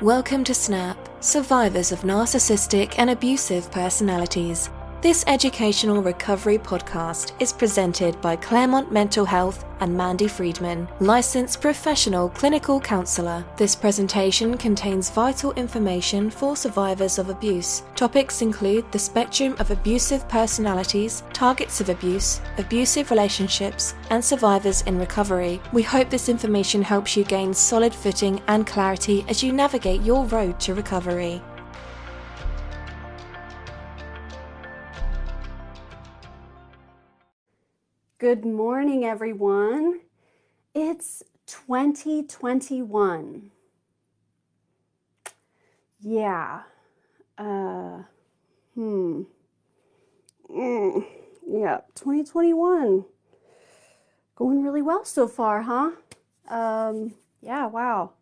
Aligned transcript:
Welcome 0.00 0.42
to 0.44 0.54
SNAP, 0.54 0.98
Survivors 1.22 1.92
of 1.92 2.00
Narcissistic 2.00 2.96
and 2.98 3.10
Abusive 3.10 3.70
Personalities. 3.70 4.68
This 5.04 5.22
educational 5.26 6.02
recovery 6.02 6.56
podcast 6.56 7.32
is 7.38 7.52
presented 7.52 8.18
by 8.22 8.36
Claremont 8.36 8.90
Mental 8.90 9.26
Health 9.26 9.66
and 9.80 9.94
Mandy 9.94 10.26
Friedman, 10.26 10.88
licensed 10.98 11.60
professional 11.60 12.30
clinical 12.30 12.80
counselor. 12.80 13.44
This 13.58 13.76
presentation 13.76 14.56
contains 14.56 15.10
vital 15.10 15.52
information 15.56 16.30
for 16.30 16.56
survivors 16.56 17.18
of 17.18 17.28
abuse. 17.28 17.82
Topics 17.94 18.40
include 18.40 18.90
the 18.92 18.98
spectrum 18.98 19.54
of 19.58 19.70
abusive 19.70 20.26
personalities, 20.30 21.22
targets 21.34 21.82
of 21.82 21.90
abuse, 21.90 22.40
abusive 22.56 23.10
relationships, 23.10 23.94
and 24.08 24.24
survivors 24.24 24.80
in 24.86 24.98
recovery. 24.98 25.60
We 25.74 25.82
hope 25.82 26.08
this 26.08 26.30
information 26.30 26.80
helps 26.80 27.14
you 27.14 27.24
gain 27.24 27.52
solid 27.52 27.94
footing 27.94 28.40
and 28.48 28.66
clarity 28.66 29.26
as 29.28 29.42
you 29.42 29.52
navigate 29.52 30.00
your 30.00 30.24
road 30.24 30.58
to 30.60 30.72
recovery. 30.72 31.42
Good 38.18 38.44
morning, 38.44 39.04
everyone. 39.04 40.02
It's 40.72 41.24
2021. 41.46 43.50
Yeah. 45.98 46.60
Uh, 47.36 48.02
hmm. 48.76 49.22
Mm, 50.48 51.04
yeah, 51.44 51.80
2021. 51.96 53.04
Going 54.36 54.62
really 54.62 54.82
well 54.82 55.04
so 55.04 55.26
far, 55.26 55.62
huh? 55.62 55.90
Um, 56.48 57.14
yeah, 57.40 57.66
wow. 57.66 58.12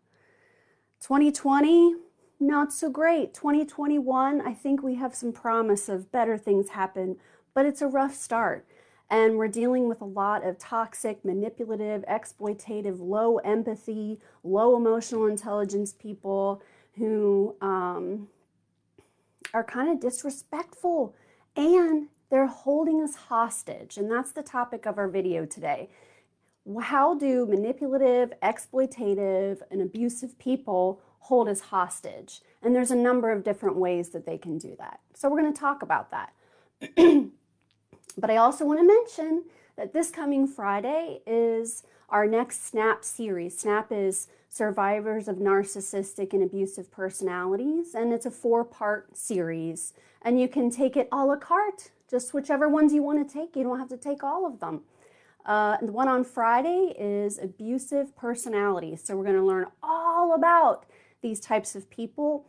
2020, 1.01 1.97
not 2.39 2.73
so 2.73 2.89
great. 2.89 3.35
2021, 3.35 4.41
I 4.41 4.55
think 4.55 4.81
we 4.81 4.95
have 4.95 5.13
some 5.13 5.31
promise 5.31 5.87
of 5.87 6.11
better 6.11 6.39
things 6.39 6.69
happen, 6.69 7.17
but 7.53 7.67
it's 7.67 7.83
a 7.83 7.87
rough 7.87 8.15
start. 8.15 8.65
And 9.13 9.37
we're 9.37 9.47
dealing 9.47 9.87
with 9.87 10.01
a 10.01 10.05
lot 10.05 10.43
of 10.43 10.57
toxic, 10.57 11.23
manipulative, 11.23 12.03
exploitative, 12.09 12.99
low 12.99 13.37
empathy, 13.37 14.19
low 14.43 14.75
emotional 14.75 15.27
intelligence 15.27 15.93
people 15.93 16.63
who 16.95 17.55
um, 17.61 18.27
are 19.53 19.63
kind 19.63 19.91
of 19.91 19.99
disrespectful 19.99 21.13
and 21.55 22.07
they're 22.31 22.47
holding 22.47 23.03
us 23.03 23.13
hostage. 23.13 23.97
And 23.97 24.09
that's 24.09 24.31
the 24.31 24.41
topic 24.41 24.87
of 24.87 24.97
our 24.97 25.07
video 25.07 25.45
today. 25.45 25.89
How 26.81 27.13
do 27.13 27.45
manipulative, 27.45 28.33
exploitative, 28.41 29.61
and 29.69 29.79
abusive 29.79 30.39
people 30.39 30.99
hold 31.19 31.47
us 31.47 31.59
hostage? 31.59 32.41
And 32.63 32.75
there's 32.75 32.89
a 32.89 32.95
number 32.95 33.31
of 33.31 33.43
different 33.43 33.75
ways 33.75 34.09
that 34.09 34.25
they 34.25 34.39
can 34.39 34.57
do 34.57 34.75
that. 34.79 35.01
So 35.13 35.29
we're 35.29 35.41
going 35.41 35.53
to 35.53 35.59
talk 35.59 35.83
about 35.83 36.09
that. 36.09 36.33
But 38.17 38.29
I 38.29 38.37
also 38.37 38.65
want 38.65 38.79
to 38.79 38.85
mention 38.85 39.45
that 39.75 39.93
this 39.93 40.11
coming 40.11 40.47
Friday 40.47 41.21
is 41.25 41.83
our 42.09 42.27
next 42.27 42.67
SNAP 42.67 43.03
series. 43.03 43.57
SNAP 43.57 43.91
is 43.91 44.27
Survivors 44.49 45.27
of 45.27 45.37
Narcissistic 45.37 46.33
and 46.33 46.43
Abusive 46.43 46.91
Personalities, 46.91 47.95
and 47.95 48.13
it's 48.13 48.27
a 48.27 48.31
four 48.31 48.63
part 48.63 49.17
series. 49.17 49.93
And 50.21 50.39
you 50.39 50.47
can 50.47 50.69
take 50.69 50.95
it 50.95 51.09
a 51.11 51.25
la 51.25 51.37
carte, 51.37 51.89
just 52.09 52.33
whichever 52.33 52.69
ones 52.69 52.93
you 52.93 53.01
want 53.01 53.27
to 53.27 53.33
take. 53.33 53.55
You 53.55 53.63
don't 53.63 53.79
have 53.79 53.89
to 53.89 53.97
take 53.97 54.23
all 54.23 54.45
of 54.45 54.59
them. 54.59 54.81
Uh, 55.45 55.77
the 55.81 55.91
one 55.91 56.07
on 56.07 56.23
Friday 56.23 56.93
is 56.97 57.39
abusive 57.39 58.15
personality. 58.15 58.95
So 58.95 59.17
we're 59.17 59.25
going 59.25 59.35
to 59.35 59.43
learn 59.43 59.65
all 59.81 60.35
about 60.35 60.85
these 61.21 61.39
types 61.39 61.75
of 61.75 61.89
people 61.89 62.45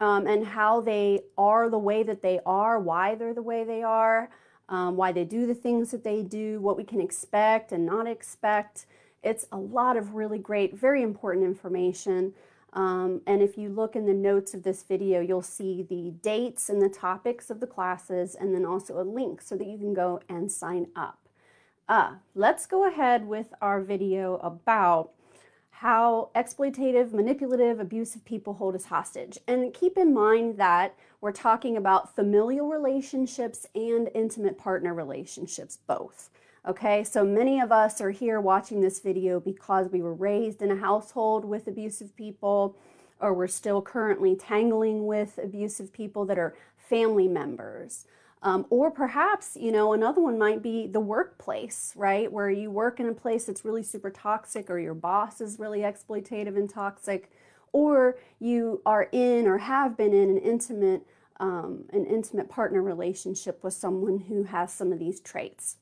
um, 0.00 0.26
and 0.26 0.44
how 0.44 0.80
they 0.80 1.20
are 1.38 1.70
the 1.70 1.78
way 1.78 2.02
that 2.02 2.20
they 2.20 2.40
are, 2.44 2.80
why 2.80 3.14
they're 3.14 3.32
the 3.32 3.42
way 3.42 3.64
they 3.64 3.82
are 3.82 4.28
um, 4.68 4.96
why 4.96 5.12
they 5.12 5.24
do 5.24 5.46
the 5.46 5.54
things 5.54 5.90
that 5.90 6.04
they 6.04 6.22
do, 6.22 6.60
what 6.60 6.76
we 6.76 6.84
can 6.84 7.00
expect 7.00 7.72
and 7.72 7.84
not 7.84 8.06
expect. 8.06 8.86
It's 9.22 9.46
a 9.52 9.58
lot 9.58 9.96
of 9.96 10.14
really 10.14 10.38
great, 10.38 10.74
very 10.74 11.02
important 11.02 11.44
information. 11.44 12.34
Um, 12.72 13.20
and 13.26 13.40
if 13.40 13.56
you 13.56 13.68
look 13.68 13.94
in 13.94 14.06
the 14.06 14.14
notes 14.14 14.52
of 14.52 14.64
this 14.64 14.82
video, 14.82 15.20
you'll 15.20 15.42
see 15.42 15.82
the 15.82 16.10
dates 16.22 16.68
and 16.68 16.82
the 16.82 16.88
topics 16.88 17.48
of 17.48 17.60
the 17.60 17.68
classes, 17.68 18.34
and 18.34 18.54
then 18.54 18.66
also 18.66 19.00
a 19.00 19.02
link 19.02 19.40
so 19.40 19.56
that 19.56 19.66
you 19.66 19.78
can 19.78 19.94
go 19.94 20.20
and 20.28 20.50
sign 20.50 20.88
up. 20.96 21.20
Uh, 21.88 22.14
let's 22.34 22.66
go 22.66 22.88
ahead 22.88 23.28
with 23.28 23.54
our 23.60 23.80
video 23.80 24.36
about 24.36 25.10
how 25.78 26.30
exploitative, 26.36 27.12
manipulative, 27.12 27.80
abusive 27.80 28.24
people 28.24 28.54
hold 28.54 28.76
us 28.76 28.84
hostage. 28.84 29.38
And 29.48 29.74
keep 29.74 29.98
in 29.98 30.14
mind 30.14 30.56
that 30.56 30.94
we're 31.20 31.32
talking 31.32 31.76
about 31.76 32.14
familial 32.14 32.68
relationships 32.68 33.66
and 33.74 34.08
intimate 34.14 34.56
partner 34.56 34.94
relationships, 34.94 35.78
both. 35.84 36.30
Okay, 36.66 37.02
so 37.02 37.24
many 37.24 37.60
of 37.60 37.72
us 37.72 38.00
are 38.00 38.12
here 38.12 38.40
watching 38.40 38.80
this 38.80 39.00
video 39.00 39.40
because 39.40 39.90
we 39.90 40.00
were 40.00 40.14
raised 40.14 40.62
in 40.62 40.70
a 40.70 40.76
household 40.76 41.44
with 41.44 41.66
abusive 41.66 42.14
people, 42.16 42.76
or 43.18 43.34
we're 43.34 43.48
still 43.48 43.82
currently 43.82 44.36
tangling 44.36 45.06
with 45.06 45.40
abusive 45.42 45.92
people 45.92 46.24
that 46.24 46.38
are 46.38 46.54
family 46.76 47.26
members. 47.26 48.06
Um, 48.44 48.66
or 48.68 48.90
perhaps, 48.90 49.56
you 49.58 49.72
know, 49.72 49.94
another 49.94 50.20
one 50.20 50.38
might 50.38 50.62
be 50.62 50.86
the 50.86 51.00
workplace, 51.00 51.94
right? 51.96 52.30
Where 52.30 52.50
you 52.50 52.70
work 52.70 53.00
in 53.00 53.08
a 53.08 53.14
place 53.14 53.46
that's 53.46 53.64
really 53.64 53.82
super 53.82 54.10
toxic, 54.10 54.68
or 54.68 54.78
your 54.78 54.92
boss 54.92 55.40
is 55.40 55.58
really 55.58 55.80
exploitative 55.80 56.54
and 56.54 56.68
toxic, 56.68 57.32
or 57.72 58.18
you 58.38 58.82
are 58.84 59.08
in 59.12 59.46
or 59.46 59.58
have 59.58 59.96
been 59.96 60.12
in 60.12 60.28
an 60.28 60.36
intimate, 60.36 61.06
um, 61.40 61.86
an 61.94 62.04
intimate 62.04 62.50
partner 62.50 62.82
relationship 62.82 63.64
with 63.64 63.72
someone 63.72 64.18
who 64.28 64.44
has 64.44 64.70
some 64.70 64.92
of 64.92 64.98
these 64.98 65.20
traits. 65.20 65.78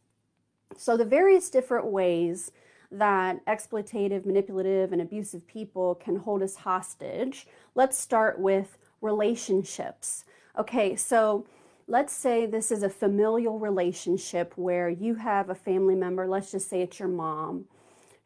So 0.77 0.97
the 0.97 1.05
various 1.05 1.51
different 1.51 1.87
ways 1.87 2.53
that 2.93 3.45
exploitative, 3.47 4.25
manipulative, 4.25 4.93
and 4.93 5.03
abusive 5.03 5.49
people 5.49 5.97
can 5.97 6.15
hold 6.15 6.43
us 6.43 6.55
hostage. 6.57 7.49
Let's 7.75 7.99
start 7.99 8.39
with 8.39 8.79
relationships. 9.01 10.25
Okay, 10.57 10.95
so 10.95 11.45
let's 11.87 12.13
say 12.13 12.47
this 12.47 12.71
is 12.71 12.83
a 12.83 12.89
familial 12.89 13.59
relationship 13.59 14.53
where 14.57 14.89
you 14.89 15.17
have 15.17 15.51
a 15.51 15.55
family 15.55 15.95
member, 15.95 16.27
let's 16.27 16.51
just 16.51 16.69
say 16.69 16.83
it's 16.83 16.99
your 16.99 17.09
mom, 17.09 17.67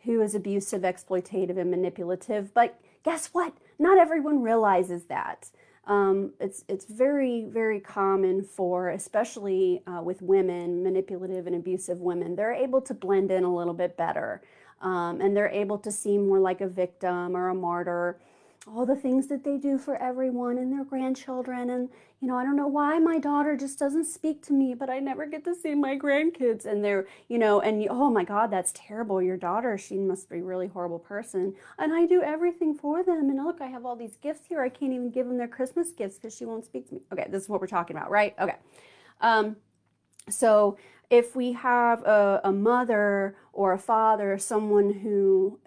who 0.05 0.21
is 0.21 0.35
abusive, 0.35 0.83
exploitative, 0.83 1.59
and 1.59 1.71
manipulative. 1.71 2.53
But 2.55 2.79
guess 3.03 3.29
what? 3.29 3.55
Not 3.79 3.99
everyone 3.99 4.43
realizes 4.43 5.05
that. 5.05 5.51
Um, 5.87 6.33
it's 6.41 6.65
it's 6.69 6.85
very 6.87 7.47
very 7.49 7.79
common 7.79 8.43
for 8.43 8.89
especially 8.89 9.83
uh, 9.87 10.03
with 10.03 10.21
women, 10.21 10.83
manipulative 10.83 11.47
and 11.47 11.55
abusive 11.55 12.01
women. 12.01 12.35
They're 12.35 12.53
able 12.53 12.81
to 12.83 12.95
blend 12.95 13.31
in 13.31 13.45
a 13.45 13.55
little 13.55 13.75
bit 13.75 13.97
better, 13.97 14.43
um, 14.81 15.21
and 15.21 15.37
they're 15.37 15.49
able 15.49 15.79
to 15.79 15.93
seem 15.93 16.27
more 16.27 16.41
like 16.41 16.61
a 16.61 16.67
victim 16.67 17.37
or 17.37 17.51
a 17.51 17.55
martyr 17.55 18.19
all 18.67 18.85
the 18.85 18.97
things 18.97 19.29
that 19.29 19.45
they 19.45 19.57
do 19.57 19.79
for 19.79 19.97
everyone 19.97 20.59
and 20.59 20.73
their 20.73 20.85
grandchildren. 20.85 21.71
And, 21.71 21.89
you 22.21 22.29
know, 22.29 22.37
I 22.37 22.45
don't 22.45 22.57
know 22.57 22.67
why 22.67 22.99
my 22.99 23.19
daughter 23.19 23.57
just 23.57 23.79
doesn't 23.79 24.07
speak 24.07 24.45
to 24.47 24.55
me, 24.55 24.75
but 24.75 24.89
I 24.89 25.01
never 25.01 25.27
get 25.27 25.45
to 25.45 25.55
see 25.55 25.75
my 25.75 25.99
grandkids. 25.99 26.65
And 26.65 26.83
they're, 26.83 27.07
you 27.29 27.39
know, 27.39 27.61
and 27.61 27.83
you, 27.83 27.89
oh 27.91 28.11
my 28.11 28.25
God, 28.25 28.51
that's 28.51 28.73
terrible. 28.75 29.21
Your 29.21 29.37
daughter, 29.37 29.77
she 29.77 29.99
must 29.99 30.31
be 30.31 30.39
a 30.39 30.43
really 30.43 30.67
horrible 30.67 30.99
person. 30.99 31.55
And 31.79 31.93
I 31.93 32.07
do 32.07 32.23
everything 32.23 32.75
for 32.75 33.05
them. 33.05 33.29
And 33.29 33.45
look, 33.45 33.61
I 33.61 33.67
have 33.67 33.85
all 33.85 33.97
these 33.97 34.17
gifts 34.17 34.47
here. 34.49 34.63
I 34.63 34.71
can't 34.71 34.93
even 34.93 35.11
give 35.11 35.27
them 35.27 35.37
their 35.37 35.49
Christmas 35.49 35.91
gifts 35.93 36.17
because 36.17 36.35
she 36.35 36.47
won't 36.47 36.65
speak 36.65 36.89
to 36.89 36.95
me. 36.95 37.01
Okay, 37.13 37.27
this 37.31 37.43
is 37.43 37.49
what 37.51 37.61
we're 37.61 37.67
talking 37.67 37.97
about, 37.97 38.11
right? 38.11 38.35
Okay. 38.41 38.57
Um, 39.21 39.57
so 40.31 40.79
if 41.11 41.37
we 41.37 41.53
have 41.53 42.03
a, 42.03 42.41
a 42.45 42.53
mother 42.53 43.37
or 43.53 43.75
a 43.75 43.79
father, 43.79 44.39
someone 44.39 44.91
who 44.91 45.61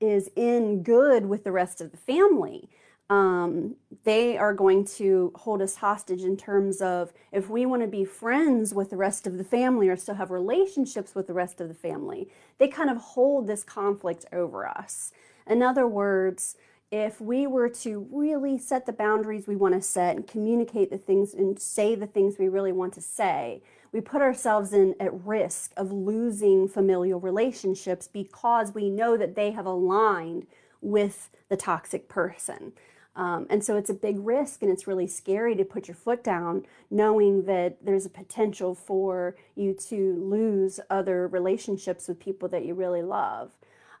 is 0.00 0.28
in 0.34 0.82
good 0.82 1.26
with 1.26 1.44
the 1.44 1.52
rest 1.52 1.80
of 1.80 1.92
the 1.92 1.96
family, 1.96 2.68
um, 3.14 3.76
they 4.02 4.36
are 4.36 4.52
going 4.52 4.84
to 4.84 5.32
hold 5.36 5.62
us 5.62 5.76
hostage 5.76 6.22
in 6.22 6.36
terms 6.36 6.80
of 6.80 7.12
if 7.30 7.48
we 7.48 7.64
want 7.64 7.82
to 7.82 7.88
be 7.88 8.04
friends 8.04 8.74
with 8.74 8.90
the 8.90 8.96
rest 8.96 9.26
of 9.26 9.38
the 9.38 9.44
family 9.44 9.88
or 9.88 9.96
still 9.96 10.16
have 10.16 10.30
relationships 10.30 11.14
with 11.14 11.28
the 11.28 11.32
rest 11.32 11.60
of 11.60 11.68
the 11.68 11.74
family, 11.74 12.28
they 12.58 12.66
kind 12.66 12.90
of 12.90 12.96
hold 12.96 13.46
this 13.46 13.62
conflict 13.62 14.24
over 14.32 14.66
us. 14.66 15.12
In 15.46 15.62
other 15.62 15.86
words, 15.86 16.56
if 16.90 17.20
we 17.20 17.46
were 17.46 17.68
to 17.68 18.06
really 18.10 18.58
set 18.58 18.84
the 18.84 18.92
boundaries 18.92 19.46
we 19.46 19.56
want 19.56 19.74
to 19.74 19.80
set 19.80 20.16
and 20.16 20.26
communicate 20.26 20.90
the 20.90 20.98
things 20.98 21.34
and 21.34 21.58
say 21.58 21.94
the 21.94 22.06
things 22.06 22.36
we 22.38 22.48
really 22.48 22.72
want 22.72 22.92
to 22.94 23.00
say, 23.00 23.62
we 23.92 24.00
put 24.00 24.22
ourselves 24.22 24.72
in 24.72 24.94
at 24.98 25.24
risk 25.24 25.72
of 25.76 25.92
losing 25.92 26.68
familial 26.68 27.20
relationships 27.20 28.08
because 28.08 28.74
we 28.74 28.90
know 28.90 29.16
that 29.16 29.36
they 29.36 29.52
have 29.52 29.66
aligned 29.66 30.46
with 30.80 31.30
the 31.48 31.56
toxic 31.56 32.08
person. 32.08 32.72
Um, 33.16 33.46
and 33.48 33.64
so 33.64 33.76
it's 33.76 33.90
a 33.90 33.94
big 33.94 34.18
risk 34.18 34.62
and 34.62 34.70
it's 34.70 34.86
really 34.86 35.06
scary 35.06 35.54
to 35.54 35.64
put 35.64 35.86
your 35.86 35.94
foot 35.94 36.24
down 36.24 36.66
knowing 36.90 37.44
that 37.44 37.84
there's 37.84 38.06
a 38.06 38.10
potential 38.10 38.74
for 38.74 39.36
you 39.54 39.72
to 39.72 40.16
lose 40.16 40.80
other 40.90 41.28
relationships 41.28 42.08
with 42.08 42.18
people 42.18 42.48
that 42.48 42.64
you 42.64 42.74
really 42.74 43.02
love. 43.02 43.52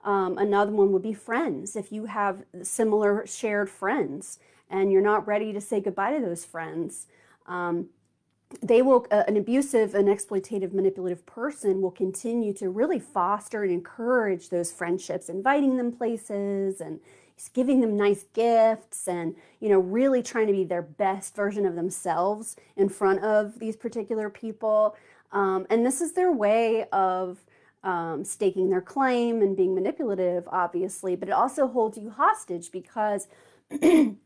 Um, 0.04 0.36
another 0.36 0.72
one 0.72 0.92
would 0.92 1.02
be 1.02 1.14
friends. 1.14 1.76
If 1.76 1.92
you 1.92 2.06
have 2.06 2.44
similar 2.62 3.26
shared 3.26 3.70
friends 3.70 4.38
and 4.68 4.92
you're 4.92 5.00
not 5.00 5.26
ready 5.26 5.52
to 5.52 5.60
say 5.60 5.80
goodbye 5.80 6.12
to 6.12 6.20
those 6.20 6.44
friends, 6.44 7.06
um, 7.46 7.88
they 8.62 8.82
will 8.82 9.06
uh, 9.10 9.24
an 9.26 9.36
abusive 9.36 9.94
and 9.94 10.08
exploitative 10.08 10.72
manipulative 10.72 11.24
person 11.26 11.80
will 11.80 11.90
continue 11.90 12.52
to 12.54 12.70
really 12.70 12.98
foster 12.98 13.62
and 13.62 13.72
encourage 13.72 14.48
those 14.48 14.72
friendships 14.72 15.28
inviting 15.28 15.76
them 15.76 15.92
places 15.92 16.80
and 16.80 17.00
giving 17.52 17.80
them 17.80 17.96
nice 17.96 18.24
gifts 18.32 19.08
and 19.08 19.34
you 19.60 19.68
know 19.68 19.78
really 19.78 20.22
trying 20.22 20.46
to 20.46 20.52
be 20.52 20.64
their 20.64 20.82
best 20.82 21.34
version 21.34 21.66
of 21.66 21.74
themselves 21.74 22.56
in 22.76 22.88
front 22.88 23.22
of 23.22 23.58
these 23.58 23.76
particular 23.76 24.30
people. 24.30 24.96
Um, 25.32 25.66
and 25.68 25.84
this 25.84 26.00
is 26.00 26.12
their 26.12 26.32
way 26.32 26.86
of 26.92 27.38
um, 27.82 28.24
staking 28.24 28.70
their 28.70 28.80
claim 28.80 29.42
and 29.42 29.54
being 29.54 29.74
manipulative 29.74 30.48
obviously 30.48 31.16
but 31.16 31.28
it 31.28 31.32
also 31.32 31.66
holds 31.68 31.98
you 31.98 32.08
hostage 32.08 32.70
because 32.70 33.28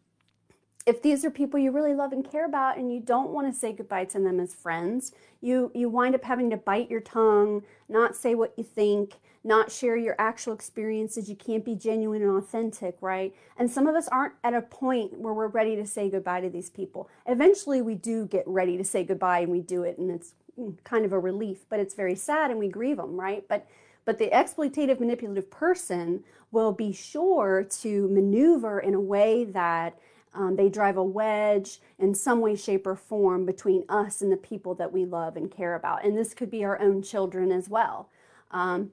if 0.87 1.03
these 1.03 1.25
are 1.25 1.31
people 1.31 1.59
you 1.59 1.71
really 1.71 1.95
love 1.95 2.13
and 2.13 2.29
care 2.29 2.47
about 2.47 2.79
and 2.79 2.93
you 2.93 3.01
don't 3.01 3.31
want 3.31 3.53
to 3.53 3.59
say 3.59 3.73
goodbye 3.73 4.07
to 4.07 4.21
them 4.21 4.41
as 4.41 4.55
friends, 4.55 5.13
you 5.41 5.71
you 5.75 5.89
wind 5.89 6.15
up 6.15 6.25
having 6.25 6.51
to 6.51 6.57
bite 6.57 6.91
your 6.91 7.01
tongue, 7.01 7.63
not 7.89 8.17
say 8.17 8.35
what 8.35 8.55
you 8.57 8.65
think, 8.65 9.15
not 9.45 9.71
share 9.71 9.97
your 9.97 10.17
actual 10.19 10.53
experiences. 10.53 11.29
You 11.29 11.37
can't 11.37 11.65
be 11.65 11.75
genuine 11.75 12.23
and 12.23 12.37
authentic, 12.37 12.97
right? 13.01 13.35
And 13.57 13.71
some 13.71 13.87
of 13.87 13.95
us 13.95 14.09
aren't 14.09 14.35
at 14.43 14.55
a 14.55 14.63
point 14.63 15.19
where 15.19 15.35
we're 15.35 15.49
ready 15.49 15.77
to 15.77 15.87
say 15.87 16.11
goodbye 16.11 16.41
to 16.41 16.51
these 16.51 16.71
people. 16.71 17.09
Eventually 17.27 17.83
we 17.83 17.95
do 17.95 18.27
get 18.27 18.45
ready 18.47 18.77
to 18.77 18.85
say 18.85 19.05
goodbye 19.05 19.41
and 19.41 19.53
we 19.53 19.61
do 19.61 19.83
it 19.83 19.99
and 19.99 20.11
it's 20.11 20.35
mm, 20.59 20.75
kind 20.85 21.05
of 21.05 21.13
a 21.13 21.19
relief, 21.19 21.67
but 21.69 21.81
it's 21.81 21.95
very 21.95 22.15
sad 22.15 22.51
and 22.51 22.59
we 22.59 22.69
grieve 22.69 22.97
them, 22.97 23.19
right? 23.19 23.45
But 23.49 23.67
but 24.05 24.19
the 24.19 24.31
exploitative 24.31 25.01
manipulative 25.01 25.51
person 25.51 26.25
will 26.51 26.73
be 26.73 26.93
sure 26.93 27.67
to 27.83 28.09
maneuver 28.09 28.81
in 28.81 28.95
a 28.95 29.01
way 29.01 29.45
that 29.45 29.99
um, 30.38 30.55
they 30.55 30.69
drive 30.69 30.96
a 30.96 31.02
wedge 31.02 31.81
in 31.99 32.14
some 32.14 32.40
way, 32.40 32.55
shape, 32.55 32.87
or 32.87 32.94
form 32.94 33.44
between 33.44 33.85
us 33.88 34.23
and 34.23 34.31
the 34.31 34.37
people 34.37 34.73
that 34.76 34.93
we 34.93 35.05
love 35.05 35.37
and 35.37 35.50
care 35.50 35.75
about. 35.75 36.05
And 36.05 36.17
this 36.17 36.32
could 36.32 36.49
be 36.49 36.64
our 36.64 36.81
own 36.81 37.02
children 37.02 37.50
as 37.50 37.69
well. 37.69 38.08
Um, 38.52 38.93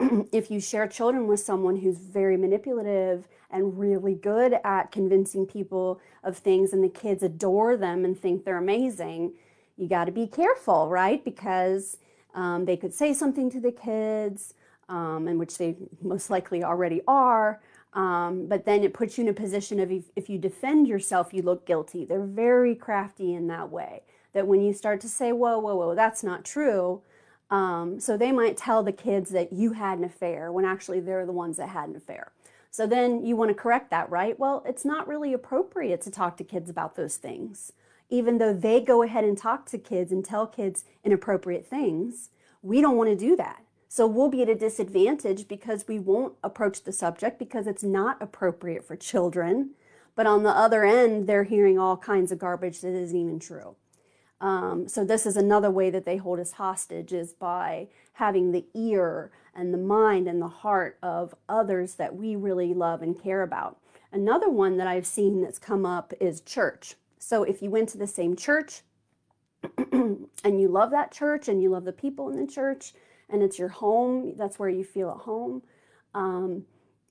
if 0.32 0.50
you 0.50 0.60
share 0.60 0.88
children 0.88 1.26
with 1.26 1.40
someone 1.40 1.76
who's 1.76 1.98
very 1.98 2.38
manipulative 2.38 3.28
and 3.50 3.78
really 3.78 4.14
good 4.14 4.54
at 4.64 4.90
convincing 4.90 5.46
people 5.46 6.00
of 6.22 6.38
things, 6.38 6.72
and 6.72 6.82
the 6.82 6.88
kids 6.88 7.22
adore 7.22 7.76
them 7.76 8.06
and 8.06 8.18
think 8.18 8.46
they're 8.46 8.56
amazing, 8.56 9.34
you 9.76 9.86
got 9.86 10.06
to 10.06 10.12
be 10.12 10.26
careful, 10.26 10.88
right? 10.88 11.22
Because 11.22 11.98
um, 12.34 12.64
they 12.64 12.78
could 12.78 12.94
say 12.94 13.12
something 13.12 13.50
to 13.50 13.60
the 13.60 13.70
kids, 13.70 14.54
um, 14.88 15.28
in 15.28 15.36
which 15.36 15.58
they 15.58 15.76
most 16.00 16.30
likely 16.30 16.64
already 16.64 17.02
are, 17.06 17.60
um, 17.94 18.46
but 18.46 18.64
then 18.64 18.82
it 18.82 18.92
puts 18.92 19.16
you 19.16 19.24
in 19.24 19.30
a 19.30 19.34
position 19.34 19.78
of 19.78 19.90
if, 19.90 20.04
if 20.16 20.28
you 20.28 20.36
defend 20.36 20.88
yourself, 20.88 21.32
you 21.32 21.42
look 21.42 21.66
guilty. 21.66 22.04
They're 22.04 22.24
very 22.24 22.74
crafty 22.74 23.32
in 23.32 23.46
that 23.48 23.70
way. 23.70 24.02
That 24.32 24.48
when 24.48 24.60
you 24.60 24.72
start 24.72 25.00
to 25.02 25.08
say, 25.08 25.30
whoa, 25.32 25.58
whoa, 25.58 25.76
whoa, 25.76 25.94
that's 25.94 26.24
not 26.24 26.44
true. 26.44 27.02
Um, 27.50 28.00
so 28.00 28.16
they 28.16 28.32
might 28.32 28.56
tell 28.56 28.82
the 28.82 28.92
kids 28.92 29.30
that 29.30 29.52
you 29.52 29.72
had 29.72 29.98
an 29.98 30.04
affair 30.04 30.50
when 30.50 30.64
actually 30.64 30.98
they're 30.98 31.26
the 31.26 31.32
ones 31.32 31.56
that 31.58 31.68
had 31.68 31.88
an 31.88 31.96
affair. 31.96 32.32
So 32.70 32.84
then 32.88 33.24
you 33.24 33.36
want 33.36 33.50
to 33.50 33.54
correct 33.54 33.90
that, 33.90 34.10
right? 34.10 34.36
Well, 34.36 34.64
it's 34.66 34.84
not 34.84 35.06
really 35.06 35.32
appropriate 35.32 36.00
to 36.02 36.10
talk 36.10 36.36
to 36.38 36.44
kids 36.44 36.68
about 36.68 36.96
those 36.96 37.16
things. 37.16 37.72
Even 38.10 38.38
though 38.38 38.52
they 38.52 38.80
go 38.80 39.02
ahead 39.02 39.22
and 39.22 39.38
talk 39.38 39.66
to 39.66 39.78
kids 39.78 40.10
and 40.10 40.24
tell 40.24 40.48
kids 40.48 40.84
inappropriate 41.04 41.66
things, 41.66 42.30
we 42.62 42.80
don't 42.80 42.96
want 42.96 43.10
to 43.10 43.16
do 43.16 43.36
that. 43.36 43.63
So 43.94 44.08
we'll 44.08 44.28
be 44.28 44.42
at 44.42 44.48
a 44.48 44.56
disadvantage 44.56 45.46
because 45.46 45.86
we 45.86 46.00
won't 46.00 46.34
approach 46.42 46.82
the 46.82 46.90
subject 46.90 47.38
because 47.38 47.68
it's 47.68 47.84
not 47.84 48.20
appropriate 48.20 48.84
for 48.84 48.96
children. 48.96 49.70
But 50.16 50.26
on 50.26 50.42
the 50.42 50.50
other 50.50 50.84
end, 50.84 51.28
they're 51.28 51.44
hearing 51.44 51.78
all 51.78 51.96
kinds 51.96 52.32
of 52.32 52.40
garbage 52.40 52.80
that 52.80 52.92
isn't 52.92 53.16
even 53.16 53.38
true. 53.38 53.76
Um, 54.40 54.88
so 54.88 55.04
this 55.04 55.26
is 55.26 55.36
another 55.36 55.70
way 55.70 55.90
that 55.90 56.06
they 56.06 56.16
hold 56.16 56.40
us 56.40 56.54
hostage 56.54 57.12
is 57.12 57.34
by 57.34 57.86
having 58.14 58.50
the 58.50 58.66
ear 58.74 59.30
and 59.54 59.72
the 59.72 59.78
mind 59.78 60.26
and 60.26 60.42
the 60.42 60.48
heart 60.48 60.98
of 61.00 61.32
others 61.48 61.94
that 61.94 62.16
we 62.16 62.34
really 62.34 62.74
love 62.74 63.00
and 63.00 63.22
care 63.22 63.42
about. 63.42 63.78
Another 64.10 64.50
one 64.50 64.76
that 64.78 64.88
I've 64.88 65.06
seen 65.06 65.40
that's 65.40 65.60
come 65.60 65.86
up 65.86 66.12
is 66.18 66.40
church. 66.40 66.96
So 67.20 67.44
if 67.44 67.62
you 67.62 67.70
went 67.70 67.90
to 67.90 67.98
the 67.98 68.08
same 68.08 68.34
church 68.34 68.80
and 69.92 70.60
you 70.60 70.66
love 70.66 70.90
that 70.90 71.12
church 71.12 71.46
and 71.46 71.62
you 71.62 71.68
love 71.68 71.84
the 71.84 71.92
people 71.92 72.28
in 72.28 72.44
the 72.44 72.52
church, 72.52 72.92
and 73.28 73.42
it's 73.42 73.58
your 73.58 73.68
home, 73.68 74.34
that's 74.36 74.58
where 74.58 74.68
you 74.68 74.84
feel 74.84 75.10
at 75.10 75.24
home, 75.24 75.62
um, 76.14 76.64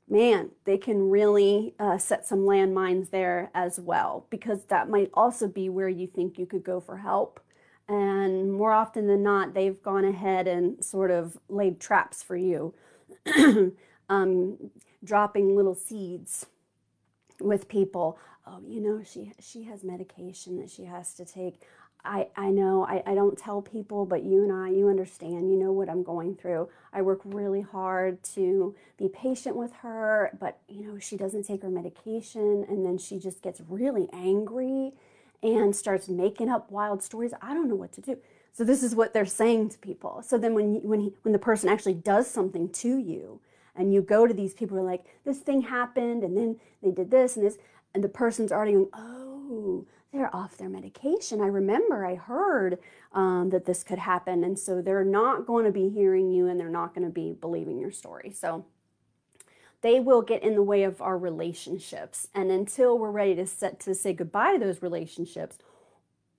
man, 0.10 0.52
they 0.66 0.78
can 0.78 1.10
really 1.10 1.74
uh, 1.80 1.98
set 1.98 2.26
some 2.28 2.40
landmines 2.40 3.10
there 3.10 3.50
as 3.54 3.80
well, 3.80 4.26
because 4.30 4.66
that 4.66 4.90
might 4.90 5.10
also 5.14 5.48
be 5.48 5.70
where 5.70 5.90
you 5.90 6.08
think 6.08 6.38
you 6.38 6.46
could 6.46 6.64
go 6.64 6.80
for 6.80 6.98
help. 6.98 7.40
And 7.88 8.54
more 8.54 8.72
often 8.72 9.08
than 9.08 9.24
not, 9.24 9.54
they've 9.54 9.82
gone 9.82 10.06
ahead 10.06 10.48
and 10.48 10.84
sort 10.84 11.12
of 11.12 11.38
laid 11.50 11.80
traps 11.80 12.24
for 12.24 12.38
you, 12.38 12.74
um, 14.10 14.58
dropping 15.04 15.56
little 15.56 15.76
seeds 15.76 16.46
with 17.42 17.68
people. 17.68 18.18
Oh, 18.46 18.62
you 18.66 18.82
know, 18.82 19.04
she 19.04 19.34
she 19.40 19.64
has 19.64 19.84
medication 19.84 20.58
that 20.60 20.70
she 20.70 20.86
has 20.86 21.14
to 21.16 21.26
take. 21.26 21.62
I, 22.06 22.28
I 22.36 22.50
know 22.50 22.86
I, 22.86 23.02
I 23.06 23.16
don't 23.16 23.38
tell 23.38 23.62
people, 23.62 24.06
but 24.06 24.24
you 24.24 24.44
and 24.44 24.52
I, 24.52 24.70
you 24.70 24.90
understand, 24.90 25.50
you 25.50 25.58
know 25.58 25.72
what 25.72 25.90
I'm 25.90 26.04
going 26.04 26.36
through. 26.36 26.68
I 26.92 27.02
work 27.02 27.22
really 27.24 27.62
hard 27.62 28.22
to 28.36 28.76
be 28.98 29.08
patient 29.08 29.56
with 29.56 29.72
her, 29.82 30.36
but 30.40 30.60
you 30.68 30.86
know, 30.86 31.00
she 31.00 31.16
doesn't 31.16 31.44
take 31.44 31.62
her 31.62 31.70
medication 31.70 32.66
and 32.68 32.86
then 32.86 32.98
she 32.98 33.20
just 33.20 33.42
gets 33.42 33.62
really 33.70 34.10
angry 34.12 34.94
and 35.42 35.76
starts 35.76 36.10
making 36.10 36.50
up 36.50 36.72
wild 36.72 37.02
stories. 37.02 37.34
I 37.42 37.54
don't 37.54 37.70
know 37.70 37.76
what 37.76 37.94
to 37.94 38.02
do. 38.02 38.18
So 38.52 38.64
this 38.64 38.84
is 38.84 38.94
what 38.96 39.14
they're 39.14 39.26
saying 39.26 39.70
to 39.70 39.78
people. 39.80 40.22
So 40.22 40.38
then 40.38 40.54
when, 40.54 40.76
when, 40.84 41.00
he, 41.00 41.14
when 41.24 41.32
the 41.32 41.40
person 41.40 41.70
actually 41.70 41.96
does 41.96 42.30
something 42.30 42.70
to 42.70 42.98
you 42.98 43.40
and 43.76 43.94
you 43.94 44.02
go 44.02 44.28
to 44.28 44.34
these 44.34 44.54
people 44.54 44.78
who 44.78 44.84
are 44.84 44.90
like, 44.90 45.06
this 45.26 45.40
thing 45.40 45.62
happened 45.62 46.24
and 46.24 46.38
then 46.38 46.60
they 46.82 46.92
did 46.92 47.12
this 47.12 47.36
and 47.36 47.46
this, 47.46 47.58
and 47.94 48.04
the 48.04 48.10
person's 48.10 48.52
already 48.52 48.74
going, 48.74 48.90
oh, 48.94 49.86
they're 50.14 50.34
off 50.34 50.58
their 50.58 50.70
medication. 50.70 51.42
I 51.42 51.48
remember 51.48 52.06
I 52.06 52.16
heard 52.16 52.78
um, 53.14 53.50
that 53.50 53.66
this 53.66 53.84
could 53.84 53.98
happen. 53.98 54.44
And 54.44 54.58
so 54.58 54.82
they're 54.82 55.04
not 55.04 55.48
going 55.48 55.66
to 55.66 55.72
be 55.72 55.90
hearing 55.90 56.32
you 56.32 56.48
and 56.48 56.60
they're 56.60 56.70
not 56.70 56.94
going 56.94 57.06
to 57.06 57.12
be 57.12 57.34
believing 57.34 57.80
your 57.80 57.92
story. 57.92 58.32
So 58.32 58.66
they 59.82 60.00
will 60.00 60.22
get 60.22 60.44
in 60.44 60.54
the 60.54 60.62
way 60.62 60.84
of 60.84 61.02
our 61.02 61.18
relationships. 61.18 62.28
And 62.36 62.52
until 62.52 62.98
we're 62.98 63.12
ready 63.12 63.36
to 63.36 63.48
set 63.48 63.80
to 63.82 63.96
say 63.96 64.14
goodbye 64.14 64.54
to 64.54 64.60
those 64.60 64.84
relationships, 64.84 65.58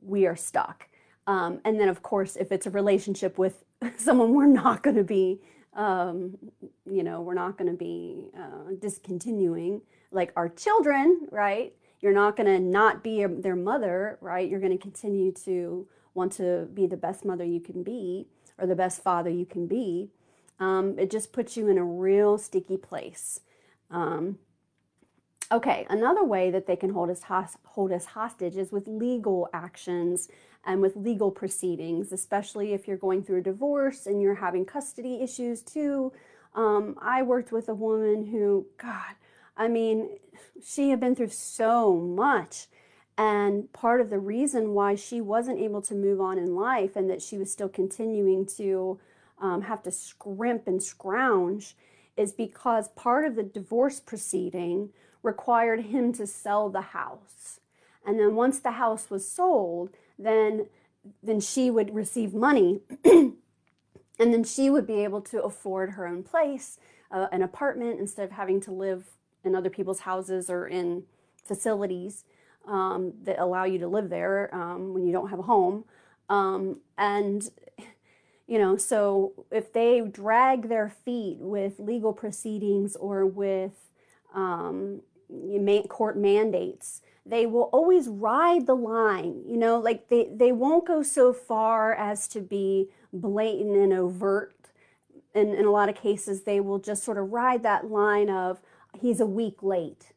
we 0.00 0.24
are 0.24 0.36
stuck. 0.36 0.88
Um, 1.26 1.60
and 1.64 1.80
then, 1.80 1.88
of 1.88 2.02
course, 2.02 2.36
if 2.36 2.52
it's 2.52 2.66
a 2.66 2.70
relationship 2.70 3.38
with 3.38 3.64
someone 3.96 4.34
we're 4.34 4.46
not 4.46 4.82
going 4.82 4.96
to 4.96 5.04
be, 5.04 5.40
um, 5.74 6.38
you 6.86 7.02
know, 7.02 7.20
we're 7.22 7.34
not 7.34 7.58
going 7.58 7.70
to 7.70 7.76
be 7.76 8.28
uh, 8.38 8.72
discontinuing, 8.78 9.82
like 10.12 10.32
our 10.36 10.48
children, 10.48 11.26
right? 11.32 11.74
You're 12.00 12.12
not 12.12 12.36
going 12.36 12.46
to 12.46 12.60
not 12.60 13.02
be 13.02 13.24
their 13.24 13.56
mother, 13.56 14.18
right? 14.20 14.48
You're 14.48 14.60
going 14.60 14.76
to 14.76 14.82
continue 14.82 15.32
to 15.44 15.86
want 16.12 16.32
to 16.32 16.68
be 16.72 16.86
the 16.86 16.96
best 16.96 17.24
mother 17.24 17.44
you 17.44 17.60
can 17.60 17.82
be 17.82 18.28
or 18.58 18.66
the 18.66 18.74
best 18.74 19.02
father 19.02 19.30
you 19.30 19.46
can 19.46 19.66
be. 19.66 20.10
Um, 20.60 20.98
it 20.98 21.10
just 21.10 21.32
puts 21.32 21.56
you 21.56 21.68
in 21.68 21.78
a 21.78 21.84
real 21.84 22.38
sticky 22.38 22.76
place. 22.76 23.40
Um, 23.90 24.38
okay, 25.50 25.86
another 25.90 26.24
way 26.24 26.50
that 26.50 26.66
they 26.66 26.76
can 26.76 26.90
hold 26.90 27.10
us, 27.10 27.22
hold 27.64 27.92
us 27.92 28.04
hostage 28.06 28.56
is 28.56 28.70
with 28.70 28.86
legal 28.86 29.48
actions 29.52 30.28
and 30.64 30.80
with 30.80 30.96
legal 30.96 31.30
proceedings, 31.30 32.12
especially 32.12 32.72
if 32.72 32.86
you're 32.86 32.96
going 32.96 33.22
through 33.22 33.38
a 33.38 33.42
divorce 33.42 34.06
and 34.06 34.22
you're 34.22 34.36
having 34.36 34.64
custody 34.64 35.20
issues 35.20 35.60
too. 35.62 36.12
Um, 36.54 36.96
I 37.00 37.22
worked 37.22 37.52
with 37.52 37.68
a 37.68 37.74
woman 37.74 38.26
who, 38.26 38.66
God, 38.78 39.14
I 39.56 39.68
mean, 39.68 40.10
she 40.64 40.90
had 40.90 41.00
been 41.00 41.14
through 41.14 41.28
so 41.28 41.94
much. 41.94 42.66
And 43.16 43.72
part 43.72 44.00
of 44.00 44.10
the 44.10 44.18
reason 44.18 44.74
why 44.74 44.96
she 44.96 45.20
wasn't 45.20 45.60
able 45.60 45.82
to 45.82 45.94
move 45.94 46.20
on 46.20 46.36
in 46.36 46.56
life 46.56 46.96
and 46.96 47.08
that 47.10 47.22
she 47.22 47.38
was 47.38 47.50
still 47.50 47.68
continuing 47.68 48.44
to 48.56 48.98
um, 49.40 49.62
have 49.62 49.82
to 49.84 49.92
scrimp 49.92 50.66
and 50.66 50.82
scrounge 50.82 51.76
is 52.16 52.32
because 52.32 52.88
part 52.88 53.24
of 53.24 53.36
the 53.36 53.42
divorce 53.42 54.00
proceeding 54.00 54.90
required 55.22 55.86
him 55.86 56.12
to 56.14 56.26
sell 56.26 56.68
the 56.68 56.80
house. 56.80 57.60
And 58.04 58.18
then 58.18 58.34
once 58.34 58.58
the 58.58 58.72
house 58.72 59.10
was 59.10 59.28
sold, 59.28 59.90
then 60.18 60.66
then 61.22 61.38
she 61.38 61.70
would 61.70 61.94
receive 61.94 62.32
money 62.32 62.80
and 63.04 63.34
then 64.18 64.42
she 64.42 64.70
would 64.70 64.86
be 64.86 65.04
able 65.04 65.20
to 65.20 65.42
afford 65.42 65.90
her 65.90 66.06
own 66.06 66.22
place, 66.22 66.78
uh, 67.10 67.26
an 67.30 67.42
apartment 67.42 68.00
instead 68.00 68.24
of 68.24 68.30
having 68.32 68.58
to 68.62 68.72
live 68.72 69.10
in 69.44 69.54
other 69.54 69.70
people's 69.70 70.00
houses 70.00 70.50
or 70.50 70.66
in 70.66 71.04
facilities 71.44 72.24
um, 72.66 73.12
that 73.24 73.38
allow 73.38 73.64
you 73.64 73.78
to 73.78 73.88
live 73.88 74.08
there 74.08 74.54
um, 74.54 74.94
when 74.94 75.06
you 75.06 75.12
don't 75.12 75.30
have 75.30 75.38
a 75.38 75.42
home. 75.42 75.84
Um, 76.28 76.80
and, 76.96 77.48
You 78.46 78.58
know, 78.58 78.76
so 78.76 79.32
if 79.50 79.72
they 79.72 80.02
drag 80.02 80.68
their 80.68 80.90
feet 80.90 81.38
with 81.40 81.78
legal 81.78 82.12
proceedings 82.12 82.94
or 82.94 83.24
with 83.24 83.88
um, 84.34 85.00
court 85.88 86.18
mandates, 86.18 87.00
they 87.24 87.46
will 87.46 87.70
always 87.72 88.06
ride 88.06 88.66
the 88.66 88.76
line. 88.76 89.42
You 89.48 89.56
know, 89.56 89.78
like 89.78 90.08
they, 90.08 90.28
they 90.30 90.52
won't 90.52 90.86
go 90.86 91.02
so 91.02 91.32
far 91.32 91.94
as 91.94 92.28
to 92.28 92.40
be 92.42 92.90
blatant 93.14 93.76
and 93.76 93.94
overt. 93.94 94.52
And 95.34 95.54
in 95.54 95.64
a 95.64 95.70
lot 95.70 95.88
of 95.88 95.94
cases, 95.96 96.42
they 96.42 96.60
will 96.60 96.78
just 96.78 97.02
sort 97.02 97.16
of 97.16 97.32
ride 97.32 97.62
that 97.62 97.90
line 97.90 98.28
of 98.28 98.60
he's 99.04 99.20
a 99.20 99.26
week 99.26 99.62
late 99.62 100.14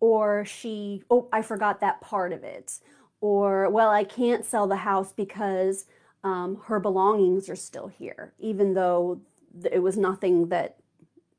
or 0.00 0.46
she, 0.46 1.02
oh, 1.10 1.28
I 1.30 1.42
forgot 1.42 1.80
that 1.80 2.00
part 2.00 2.32
of 2.32 2.42
it. 2.42 2.78
Or, 3.20 3.68
well, 3.68 3.90
I 3.90 4.02
can't 4.02 4.46
sell 4.46 4.66
the 4.66 4.76
house 4.76 5.12
because 5.12 5.84
um, 6.24 6.58
her 6.64 6.80
belongings 6.80 7.50
are 7.50 7.56
still 7.56 7.88
here, 7.88 8.32
even 8.38 8.72
though 8.72 9.20
it 9.70 9.80
was 9.80 9.98
nothing 9.98 10.48
that 10.48 10.78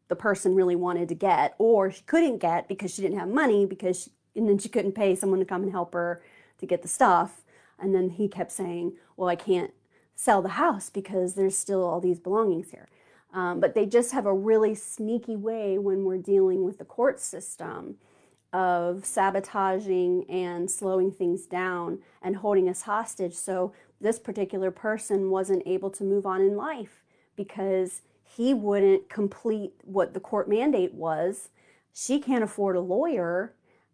the 0.10 0.16
person 0.16 0.54
really 0.54 0.76
wanted 0.76 1.10
to 1.10 1.16
get, 1.16 1.56
or 1.58 1.90
she 1.90 2.04
couldn't 2.04 2.38
get 2.38 2.68
because 2.68 2.94
she 2.94 3.02
didn't 3.02 3.18
have 3.18 3.30
money 3.30 3.66
because 3.66 4.04
she, 4.04 4.12
and 4.36 4.48
then 4.48 4.60
she 4.60 4.70
couldn't 4.70 4.92
pay 4.92 5.16
someone 5.16 5.40
to 5.40 5.46
come 5.46 5.64
and 5.64 5.72
help 5.72 5.96
her 5.96 6.22
to 6.60 6.68
get 6.68 6.84
the 6.84 6.88
stuff. 6.88 7.42
And 7.80 7.96
then 7.96 8.12
he 8.12 8.28
kept 8.28 8.52
saying, 8.52 8.94
Well, 9.18 9.28
I 9.28 9.36
can't 9.36 9.72
sell 10.14 10.44
the 10.44 10.50
house 10.50 10.92
because 10.92 11.34
there's 11.34 11.58
still 11.58 11.84
all 11.84 12.00
these 12.00 12.20
belongings 12.20 12.70
here. 12.70 12.88
Um, 13.34 13.60
but 13.60 13.76
they 13.76 13.86
just 13.86 14.12
have 14.12 14.26
a 14.26 14.34
really 14.34 14.76
sneaky 14.76 15.36
way 15.36 15.78
when 15.78 16.04
we're 16.04 16.18
dealing 16.18 16.64
with 16.64 16.78
the 16.78 16.86
court 16.86 17.20
system 17.20 17.96
of 18.54 19.06
sabotaging 19.06 20.26
and 20.30 20.70
slowing 20.70 21.12
things 21.12 21.46
down 21.46 22.00
and 22.22 22.38
holding 22.38 22.68
us 22.68 22.82
hostage. 22.82 23.34
So 23.34 23.74
this 24.02 24.20
particular 24.20 24.72
person 24.72 25.30
wasn't 25.30 25.64
able 25.66 25.90
to 25.92 26.04
move 26.04 26.26
on 26.26 26.42
in 26.42 26.58
life 26.58 27.04
because 27.36 28.02
he 28.24 28.54
wouldn't 28.54 29.10
complete 29.10 29.74
what 29.84 30.14
the 30.14 30.20
court 30.20 30.50
mandate 30.50 30.94
was. 30.94 31.50
She 31.94 32.20
can't 32.20 32.44
afford 32.44 32.76
a 32.76 32.82
lawyer. 32.82 33.54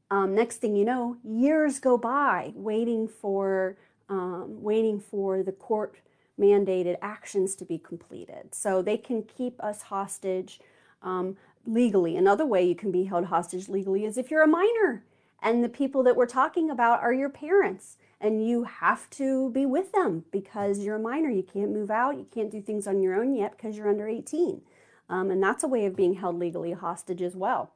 Um, 0.10 0.34
next 0.34 0.58
thing 0.58 0.76
you 0.76 0.86
know, 0.86 1.18
years 1.24 1.80
go 1.80 1.98
by 1.98 2.54
waiting 2.56 3.08
for 3.08 3.78
um, 4.10 4.62
waiting 4.62 5.02
for 5.02 5.44
the 5.44 5.52
court 5.52 5.96
mandated 6.40 6.98
actions 7.02 7.56
to 7.56 7.66
be 7.66 7.78
completed. 7.78 8.54
So 8.54 8.82
they 8.82 8.98
can 8.98 9.24
keep 9.24 9.62
us 9.64 9.84
hostage 9.84 10.60
um, 11.02 11.38
legally. 11.66 12.16
Another 12.16 12.46
way 12.46 12.64
you 12.64 12.76
can 12.76 12.92
be 12.92 13.06
held 13.06 13.26
hostage 13.26 13.70
legally 13.70 14.06
is 14.06 14.18
if 14.18 14.32
you're 14.32 14.44
a 14.44 14.48
minor 14.48 15.04
and 15.42 15.64
the 15.64 15.70
people 15.70 16.04
that 16.04 16.16
we're 16.16 16.26
talking 16.26 16.70
about 16.70 17.02
are 17.02 17.14
your 17.14 17.30
parents 17.30 17.98
and 18.20 18.48
you 18.48 18.64
have 18.64 19.10
to 19.12 19.52
be 19.52 19.66
with 19.66 19.92
them 19.92 20.26
because 20.32 20.80
you're 20.80 20.96
a 20.96 21.00
minor. 21.00 21.30
You 21.30 21.44
can't 21.44 21.72
move 21.72 21.92
out, 21.92 22.18
you 22.18 22.26
can't 22.34 22.52
do 22.52 22.62
things 22.62 22.88
on 22.88 23.02
your 23.02 23.16
own 23.16 23.36
yet 23.36 23.56
because 23.56 23.78
you're 23.78 23.90
under 23.90 24.08
18. 24.08 24.62
Um, 25.10 25.32
and 25.32 25.42
that's 25.42 25.64
a 25.64 25.68
way 25.68 25.86
of 25.86 25.96
being 25.96 26.16
held 26.16 26.38
legally 26.38 26.74
hostage 26.74 27.22
as 27.22 27.36
well. 27.36 27.72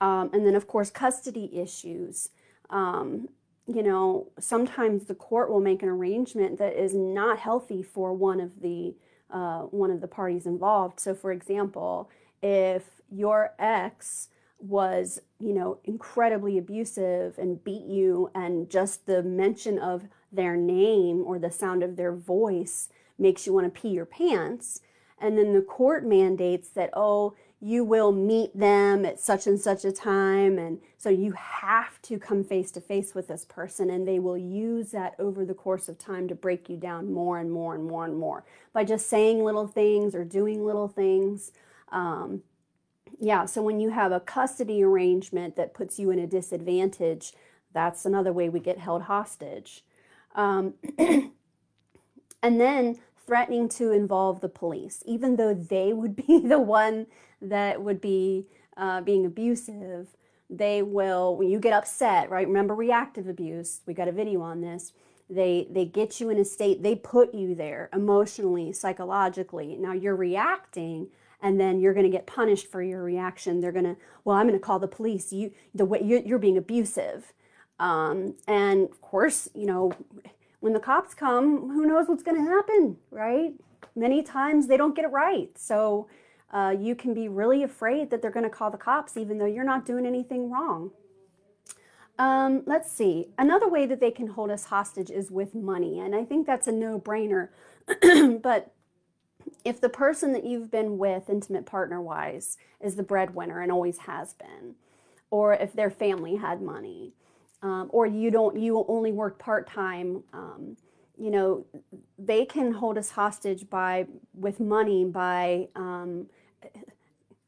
Um, 0.00 0.30
and 0.32 0.46
then, 0.46 0.54
of 0.54 0.68
course, 0.68 0.90
custody 0.90 1.50
issues. 1.58 2.28
Um, 2.70 3.30
you 3.68 3.82
know, 3.82 4.28
sometimes 4.40 5.04
the 5.04 5.14
court 5.14 5.50
will 5.50 5.60
make 5.60 5.82
an 5.82 5.90
arrangement 5.90 6.58
that 6.58 6.72
is 6.72 6.94
not 6.94 7.38
healthy 7.38 7.82
for 7.82 8.14
one 8.14 8.40
of 8.40 8.62
the 8.62 8.94
uh, 9.30 9.60
one 9.64 9.90
of 9.90 10.00
the 10.00 10.08
parties 10.08 10.46
involved. 10.46 10.98
So, 10.98 11.14
for 11.14 11.30
example, 11.32 12.08
if 12.42 13.02
your 13.10 13.52
ex 13.58 14.28
was, 14.58 15.20
you 15.38 15.52
know, 15.52 15.78
incredibly 15.84 16.56
abusive 16.56 17.38
and 17.38 17.62
beat 17.62 17.84
you, 17.84 18.30
and 18.34 18.70
just 18.70 19.04
the 19.04 19.22
mention 19.22 19.78
of 19.78 20.04
their 20.32 20.56
name 20.56 21.22
or 21.26 21.38
the 21.38 21.50
sound 21.50 21.82
of 21.82 21.96
their 21.96 22.14
voice 22.14 22.88
makes 23.18 23.46
you 23.46 23.52
want 23.52 23.72
to 23.72 23.80
pee 23.80 23.90
your 23.90 24.06
pants, 24.06 24.80
and 25.20 25.36
then 25.36 25.52
the 25.52 25.60
court 25.60 26.06
mandates 26.06 26.70
that, 26.70 26.90
oh, 26.94 27.34
you 27.60 27.82
will 27.82 28.12
meet 28.12 28.56
them 28.56 29.04
at 29.04 29.18
such 29.18 29.46
and 29.46 29.60
such 29.60 29.84
a 29.84 29.90
time. 29.90 30.58
And 30.58 30.80
so 30.96 31.08
you 31.08 31.32
have 31.32 32.00
to 32.02 32.18
come 32.18 32.44
face 32.44 32.70
to 32.72 32.80
face 32.80 33.14
with 33.14 33.28
this 33.28 33.44
person, 33.44 33.90
and 33.90 34.06
they 34.06 34.18
will 34.18 34.38
use 34.38 34.92
that 34.92 35.14
over 35.18 35.44
the 35.44 35.54
course 35.54 35.88
of 35.88 35.98
time 35.98 36.28
to 36.28 36.34
break 36.34 36.68
you 36.68 36.76
down 36.76 37.12
more 37.12 37.38
and 37.38 37.50
more 37.50 37.74
and 37.74 37.84
more 37.84 38.04
and 38.04 38.16
more 38.16 38.44
by 38.72 38.84
just 38.84 39.08
saying 39.08 39.42
little 39.42 39.66
things 39.66 40.14
or 40.14 40.24
doing 40.24 40.64
little 40.64 40.88
things. 40.88 41.50
Um, 41.90 42.42
yeah, 43.18 43.46
so 43.46 43.62
when 43.62 43.80
you 43.80 43.90
have 43.90 44.12
a 44.12 44.20
custody 44.20 44.82
arrangement 44.84 45.56
that 45.56 45.74
puts 45.74 45.98
you 45.98 46.10
in 46.10 46.18
a 46.20 46.26
disadvantage, 46.26 47.32
that's 47.72 48.04
another 48.04 48.32
way 48.32 48.48
we 48.48 48.60
get 48.60 48.78
held 48.78 49.02
hostage. 49.02 49.84
Um, 50.36 50.74
and 50.98 51.32
then 52.42 52.98
threatening 53.26 53.68
to 53.68 53.92
involve 53.92 54.40
the 54.40 54.48
police, 54.48 55.02
even 55.06 55.36
though 55.36 55.54
they 55.54 55.92
would 55.92 56.14
be 56.14 56.40
the 56.44 56.58
one 56.60 57.06
that 57.40 57.82
would 57.82 58.00
be 58.00 58.46
uh, 58.76 59.00
being 59.00 59.26
abusive, 59.26 60.08
they 60.50 60.82
will, 60.82 61.36
when 61.36 61.50
you 61.50 61.58
get 61.58 61.72
upset, 61.72 62.30
right? 62.30 62.46
Remember 62.46 62.74
reactive 62.74 63.28
abuse, 63.28 63.80
we 63.86 63.94
got 63.94 64.08
a 64.08 64.12
video 64.12 64.40
on 64.40 64.60
this. 64.60 64.92
They, 65.30 65.68
they 65.70 65.84
get 65.84 66.20
you 66.20 66.30
in 66.30 66.38
a 66.38 66.44
state, 66.44 66.82
they 66.82 66.94
put 66.94 67.34
you 67.34 67.54
there 67.54 67.90
emotionally, 67.92 68.72
psychologically. 68.72 69.76
Now 69.76 69.92
you're 69.92 70.16
reacting 70.16 71.08
and 71.42 71.60
then 71.60 71.80
you're 71.80 71.92
going 71.92 72.06
to 72.06 72.10
get 72.10 72.26
punished 72.26 72.70
for 72.70 72.82
your 72.82 73.02
reaction. 73.02 73.60
They're 73.60 73.72
going 73.72 73.84
to, 73.84 73.96
well, 74.24 74.36
I'm 74.36 74.48
going 74.48 74.58
to 74.58 74.64
call 74.64 74.78
the 74.78 74.88
police. 74.88 75.32
You, 75.32 75.52
the 75.74 75.84
way 75.84 76.00
you're, 76.02 76.20
you're 76.20 76.38
being 76.38 76.56
abusive. 76.56 77.32
Um, 77.78 78.34
and 78.48 78.88
of 78.88 79.00
course, 79.00 79.48
you 79.54 79.66
know, 79.66 79.92
when 80.60 80.72
the 80.72 80.80
cops 80.80 81.14
come, 81.14 81.68
who 81.70 81.86
knows 81.86 82.08
what's 82.08 82.22
going 82.22 82.42
to 82.42 82.50
happen, 82.50 82.96
right? 83.10 83.52
Many 83.94 84.22
times 84.22 84.66
they 84.66 84.76
don't 84.76 84.96
get 84.96 85.04
it 85.04 85.12
right. 85.12 85.50
So 85.56 86.08
uh, 86.52 86.74
you 86.78 86.94
can 86.94 87.14
be 87.14 87.28
really 87.28 87.62
afraid 87.62 88.10
that 88.10 88.22
they're 88.22 88.30
going 88.30 88.44
to 88.44 88.50
call 88.50 88.70
the 88.70 88.78
cops 88.78 89.16
even 89.16 89.38
though 89.38 89.46
you're 89.46 89.64
not 89.64 89.84
doing 89.84 90.06
anything 90.06 90.50
wrong. 90.50 90.90
Um, 92.18 92.62
let's 92.66 92.90
see. 92.90 93.28
Another 93.38 93.68
way 93.68 93.86
that 93.86 94.00
they 94.00 94.10
can 94.10 94.26
hold 94.28 94.50
us 94.50 94.64
hostage 94.64 95.10
is 95.10 95.30
with 95.30 95.54
money. 95.54 96.00
And 96.00 96.14
I 96.16 96.24
think 96.24 96.46
that's 96.46 96.66
a 96.66 96.72
no 96.72 96.98
brainer. 96.98 97.50
but 98.42 98.72
if 99.64 99.80
the 99.80 99.88
person 99.88 100.32
that 100.32 100.44
you've 100.44 100.70
been 100.70 100.98
with, 100.98 101.30
intimate 101.30 101.64
partner 101.64 102.00
wise, 102.00 102.56
is 102.80 102.96
the 102.96 103.02
breadwinner 103.02 103.60
and 103.60 103.70
always 103.70 103.98
has 103.98 104.34
been, 104.34 104.74
or 105.30 105.52
if 105.52 105.72
their 105.72 105.90
family 105.90 106.36
had 106.36 106.60
money, 106.60 107.12
um, 107.62 107.88
or 107.90 108.06
you 108.06 108.30
don't, 108.30 108.56
you 108.56 108.84
only 108.88 109.12
work 109.12 109.38
part 109.38 109.68
time, 109.68 110.22
um, 110.32 110.76
you 111.16 111.30
know, 111.30 111.66
they 112.18 112.44
can 112.44 112.72
hold 112.72 112.96
us 112.96 113.10
hostage 113.10 113.68
by 113.68 114.06
with 114.34 114.60
money 114.60 115.04
by 115.04 115.68
um, 115.74 116.26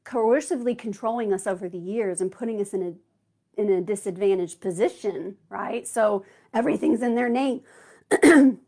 coercively 0.04 0.76
controlling 0.76 1.32
us 1.32 1.46
over 1.46 1.68
the 1.68 1.78
years 1.78 2.20
and 2.20 2.32
putting 2.32 2.60
us 2.60 2.74
in 2.74 2.82
a 2.82 2.94
in 3.60 3.70
a 3.70 3.82
disadvantaged 3.82 4.60
position, 4.60 5.36
right? 5.50 5.86
So 5.86 6.24
everything's 6.54 7.02
in 7.02 7.14
their 7.16 7.28
name. 7.28 7.62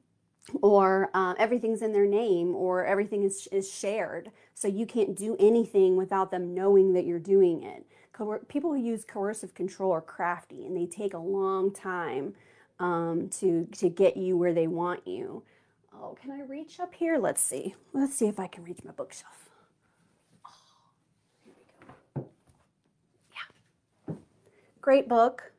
or 0.62 1.10
uh, 1.14 1.34
everything's 1.38 1.82
in 1.82 1.92
their 1.92 2.06
name 2.06 2.54
or 2.54 2.84
everything 2.84 3.22
is, 3.22 3.48
is 3.52 3.72
shared. 3.72 4.30
So 4.54 4.68
you 4.68 4.86
can't 4.86 5.16
do 5.16 5.36
anything 5.38 5.96
without 5.96 6.30
them 6.30 6.54
knowing 6.54 6.92
that 6.94 7.06
you're 7.06 7.18
doing 7.20 7.62
it. 7.62 7.86
People 8.48 8.72
who 8.72 8.78
use 8.80 9.04
coercive 9.04 9.54
control 9.54 9.92
are 9.92 10.00
crafty 10.02 10.66
and 10.66 10.76
they 10.76 10.86
take 10.86 11.14
a 11.14 11.18
long 11.18 11.72
time 11.72 12.34
um, 12.80 13.28
to, 13.40 13.66
to 13.78 13.88
get 13.88 14.16
you 14.16 14.36
where 14.36 14.52
they 14.54 14.66
want 14.66 15.06
you. 15.06 15.42
Oh 15.94 16.16
can 16.20 16.30
i 16.32 16.42
reach 16.42 16.80
up 16.80 16.94
here? 16.94 17.18
Let's 17.18 17.42
see. 17.42 17.74
Let's 17.92 18.14
see 18.16 18.26
if 18.26 18.40
i 18.40 18.46
can 18.46 18.64
reach 18.64 18.80
my 18.84 18.92
bookshelf 18.92 19.50
oh, 20.46 20.50
here 21.44 21.54
we 21.56 21.64
go 22.14 22.28
yeah 23.34 24.14
great 24.82 25.08
book 25.08 25.52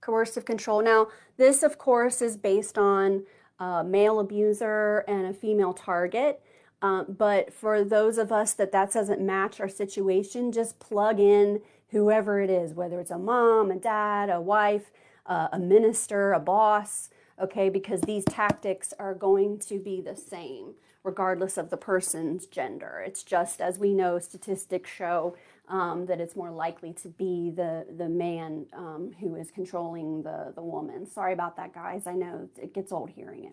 coercive 0.00 0.46
control 0.46 0.82
now 0.82 1.06
this 1.36 1.62
of 1.62 1.76
course 1.76 2.22
is 2.22 2.38
based 2.38 2.78
on 2.78 3.24
a 3.62 3.84
male 3.84 4.18
abuser 4.18 5.04
and 5.06 5.26
a 5.26 5.32
female 5.32 5.72
target. 5.72 6.42
Um, 6.80 7.06
but 7.16 7.52
for 7.52 7.84
those 7.84 8.18
of 8.18 8.32
us 8.32 8.54
that 8.54 8.72
that 8.72 8.92
doesn't 8.92 9.20
match 9.20 9.60
our 9.60 9.68
situation, 9.68 10.50
just 10.50 10.80
plug 10.80 11.20
in 11.20 11.60
whoever 11.90 12.40
it 12.40 12.50
is, 12.50 12.74
whether 12.74 12.98
it's 12.98 13.12
a 13.12 13.18
mom, 13.18 13.70
a 13.70 13.76
dad, 13.76 14.30
a 14.30 14.40
wife, 14.40 14.90
uh, 15.26 15.48
a 15.52 15.60
minister, 15.60 16.32
a 16.32 16.40
boss, 16.40 17.10
okay, 17.40 17.68
because 17.68 18.00
these 18.00 18.24
tactics 18.24 18.92
are 18.98 19.14
going 19.14 19.58
to 19.60 19.78
be 19.78 20.00
the 20.00 20.16
same 20.16 20.74
regardless 21.04 21.56
of 21.56 21.70
the 21.70 21.76
person's 21.76 22.46
gender. 22.46 23.02
It's 23.04 23.22
just 23.22 23.60
as 23.60 23.78
we 23.78 23.92
know, 23.92 24.18
statistics 24.18 24.90
show 24.90 25.36
um, 25.68 26.06
that 26.06 26.20
it's 26.20 26.36
more 26.36 26.50
likely 26.50 26.92
to 26.92 27.08
be 27.08 27.50
the, 27.50 27.86
the 27.96 28.08
man 28.08 28.66
um, 28.72 29.12
who 29.20 29.36
is 29.36 29.50
controlling 29.50 30.22
the, 30.22 30.52
the 30.54 30.62
woman. 30.62 31.06
Sorry 31.06 31.32
about 31.32 31.56
that, 31.56 31.72
guys. 31.72 32.06
I 32.06 32.14
know 32.14 32.48
it 32.60 32.74
gets 32.74 32.92
old 32.92 33.10
hearing 33.10 33.52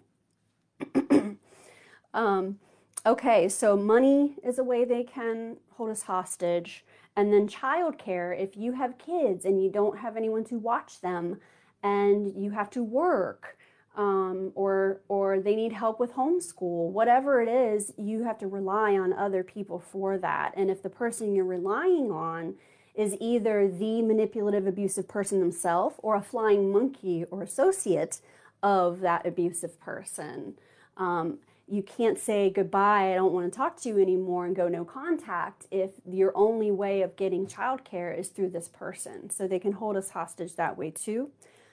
it. 0.81 1.37
um, 2.13 2.59
okay, 3.05 3.47
so 3.47 3.77
money 3.77 4.35
is 4.43 4.59
a 4.59 4.63
way 4.63 4.85
they 4.85 5.03
can 5.03 5.57
hold 5.71 5.89
us 5.91 6.03
hostage. 6.03 6.83
And 7.15 7.33
then 7.33 7.47
childcare, 7.47 8.37
if 8.37 8.57
you 8.57 8.73
have 8.73 8.97
kids 8.97 9.45
and 9.45 9.63
you 9.63 9.69
don't 9.69 9.99
have 9.99 10.17
anyone 10.17 10.43
to 10.45 10.57
watch 10.57 11.01
them 11.01 11.39
and 11.83 12.33
you 12.41 12.51
have 12.51 12.69
to 12.71 12.83
work, 12.83 13.57
um, 13.99 14.53
or 14.55 15.01
or 15.09 15.41
they 15.41 15.55
need 15.55 15.73
help 15.73 15.99
with 15.99 16.13
homeschool 16.13 16.89
whatever 16.89 17.41
it 17.41 17.49
is 17.49 17.91
you 17.97 18.23
have 18.23 18.37
to 18.37 18.47
rely 18.47 18.97
on 18.97 19.11
other 19.11 19.43
people 19.43 19.77
for 19.77 20.17
that. 20.17 20.53
And 20.55 20.71
if 20.71 20.81
the 20.81 20.89
person 20.89 21.35
you're 21.35 21.43
relying 21.43 22.09
on 22.09 22.55
is 22.95 23.17
either 23.19 23.67
the 23.67 24.01
manipulative 24.01 24.65
abusive 24.65 25.07
person 25.07 25.41
themselves 25.41 25.95
or 25.99 26.15
a 26.15 26.21
flying 26.21 26.71
monkey 26.71 27.25
or 27.29 27.43
associate 27.43 28.21
of 28.63 29.01
that 29.01 29.25
abusive 29.25 29.79
person 29.79 30.53
um, 30.97 31.37
you 31.67 31.81
can't 31.83 32.17
say 32.17 32.49
goodbye 32.49 33.11
i 33.11 33.15
don't 33.15 33.31
want 33.31 33.51
to 33.51 33.57
talk 33.57 33.79
to 33.79 33.87
you 33.87 33.99
anymore 33.99 34.45
and 34.45 34.55
go 34.55 34.67
no 34.67 34.83
contact 34.83 35.65
if 35.71 35.91
your 36.09 36.31
only 36.35 36.71
way 36.71 37.01
of 37.01 37.15
getting 37.15 37.45
childcare 37.47 38.17
is 38.17 38.27
through 38.29 38.49
this 38.49 38.67
person. 38.67 39.29
So 39.29 39.47
they 39.47 39.59
can 39.59 39.73
hold 39.73 39.95
us 39.95 40.09
hostage 40.09 40.55
that 40.55 40.77
way 40.77 40.91
too 40.91 41.29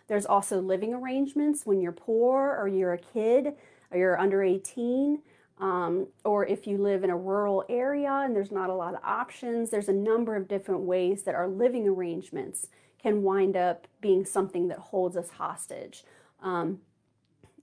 there's 0.08 0.26
also 0.26 0.60
living 0.60 0.94
arrangements 0.94 1.66
when 1.66 1.80
you're 1.80 1.92
poor 1.92 2.56
or 2.58 2.68
you're 2.68 2.92
a 2.92 2.98
kid 2.98 3.54
or 3.90 3.98
you're 3.98 4.18
under 4.18 4.42
18. 4.42 5.20
Um, 5.58 6.08
or 6.24 6.46
if 6.46 6.66
you 6.66 6.76
live 6.76 7.02
in 7.02 7.10
a 7.10 7.16
rural 7.16 7.64
area 7.68 8.12
and 8.12 8.36
there's 8.36 8.52
not 8.52 8.68
a 8.68 8.74
lot 8.74 8.94
of 8.94 9.00
options, 9.02 9.70
there's 9.70 9.88
a 9.88 9.92
number 9.92 10.36
of 10.36 10.48
different 10.48 10.82
ways 10.82 11.22
that 11.22 11.34
our 11.34 11.48
living 11.48 11.88
arrangements 11.88 12.68
can 13.00 13.22
wind 13.22 13.56
up 13.56 13.86
being 14.00 14.24
something 14.24 14.68
that 14.68 14.78
holds 14.78 15.16
us 15.16 15.30
hostage. 15.30 16.04
Um, 16.42 16.80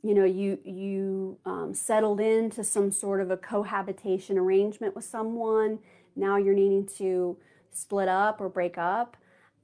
you 0.01 0.13
know, 0.13 0.25
you 0.25 0.59
you 0.65 1.37
um, 1.45 1.73
settled 1.73 2.19
into 2.19 2.63
some 2.63 2.91
sort 2.91 3.21
of 3.21 3.31
a 3.31 3.37
cohabitation 3.37 4.37
arrangement 4.37 4.95
with 4.95 5.05
someone. 5.05 5.79
Now 6.15 6.37
you're 6.37 6.55
needing 6.55 6.85
to 6.97 7.37
split 7.71 8.07
up 8.07 8.41
or 8.41 8.49
break 8.49 8.77
up 8.77 9.15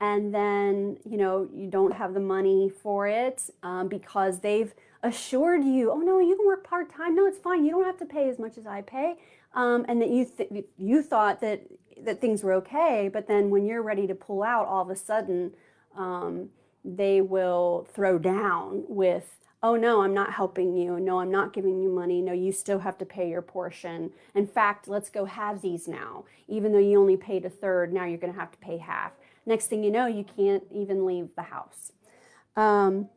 and 0.01 0.33
then 0.33 0.97
you 1.09 1.17
know 1.17 1.47
you 1.53 1.67
don't 1.69 1.93
have 1.93 2.13
the 2.13 2.19
money 2.19 2.69
for 2.69 3.07
it 3.07 3.49
um, 3.63 3.87
because 3.87 4.39
they've 4.39 4.73
assured 5.03 5.63
you 5.63 5.91
oh 5.91 5.99
no 5.99 6.19
you 6.19 6.35
can 6.35 6.45
work 6.45 6.67
part-time. 6.67 7.15
No 7.15 7.25
it's 7.25 7.39
fine. 7.39 7.65
You 7.65 7.71
don't 7.71 7.85
have 7.85 7.97
to 7.99 8.05
pay 8.05 8.29
as 8.29 8.39
much 8.39 8.57
as 8.57 8.65
i 8.65 8.81
pay. 8.81 9.15
Um, 9.53 9.85
and 9.87 10.01
that 10.01 10.09
you 10.09 10.25
th- 10.25 10.65
you 10.77 11.01
thought 11.01 11.41
that 11.41 11.63
that 12.01 12.21
things 12.21 12.43
were 12.43 12.53
okay 12.53 13.09
but 13.11 13.27
then 13.27 13.49
when 13.49 13.65
you're 13.65 13.81
ready 13.81 14.07
to 14.07 14.15
pull 14.15 14.43
out 14.43 14.67
all 14.67 14.83
of 14.83 14.89
a 14.89 14.95
sudden 14.95 15.51
um, 15.97 16.49
they 16.85 17.19
will 17.19 17.87
throw 17.93 18.17
down 18.17 18.83
with 18.87 19.35
oh 19.61 19.75
no 19.75 20.01
i'm 20.01 20.13
not 20.13 20.33
helping 20.33 20.77
you. 20.77 20.99
No 20.99 21.19
i'm 21.19 21.31
not 21.31 21.51
giving 21.51 21.81
you 21.81 21.89
money. 21.89 22.21
No 22.21 22.31
you 22.31 22.51
still 22.53 22.79
have 22.79 22.97
to 22.99 23.05
pay 23.05 23.29
your 23.29 23.41
portion. 23.41 24.11
In 24.33 24.47
fact 24.47 24.87
let's 24.87 25.09
go 25.09 25.25
halvesies 25.25 25.87
now. 25.87 26.23
Even 26.47 26.71
though 26.71 26.79
you 26.79 26.99
only 26.99 27.17
paid 27.17 27.43
a 27.43 27.49
third 27.49 27.91
now 27.91 28.05
you're 28.05 28.17
going 28.17 28.33
to 28.33 28.39
have 28.39 28.51
to 28.51 28.57
pay 28.59 28.77
half 28.77 29.11
Next 29.45 29.67
thing 29.67 29.83
you 29.83 29.91
know, 29.91 30.05
you 30.05 30.23
can't 30.23 30.63
even 30.71 31.05
leave 31.05 31.29
the 31.35 31.43
house. 31.43 31.91
Um, 32.55 33.09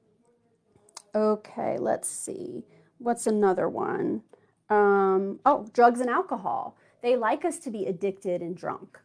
okay, 1.15 1.79
let's 1.79 2.09
see. 2.09 2.65
What's 2.99 3.27
another 3.27 3.69
one? 3.69 4.23
Um, 4.71 5.41
oh, 5.45 5.69
drugs 5.73 6.01
and 6.01 6.09
alcohol. 6.09 6.77
They 7.03 7.17
like 7.17 7.45
us 7.45 7.59
to 7.61 7.71
be 7.71 7.87
addicted 7.87 8.41
and 8.41 8.57
drunk. 8.57 8.99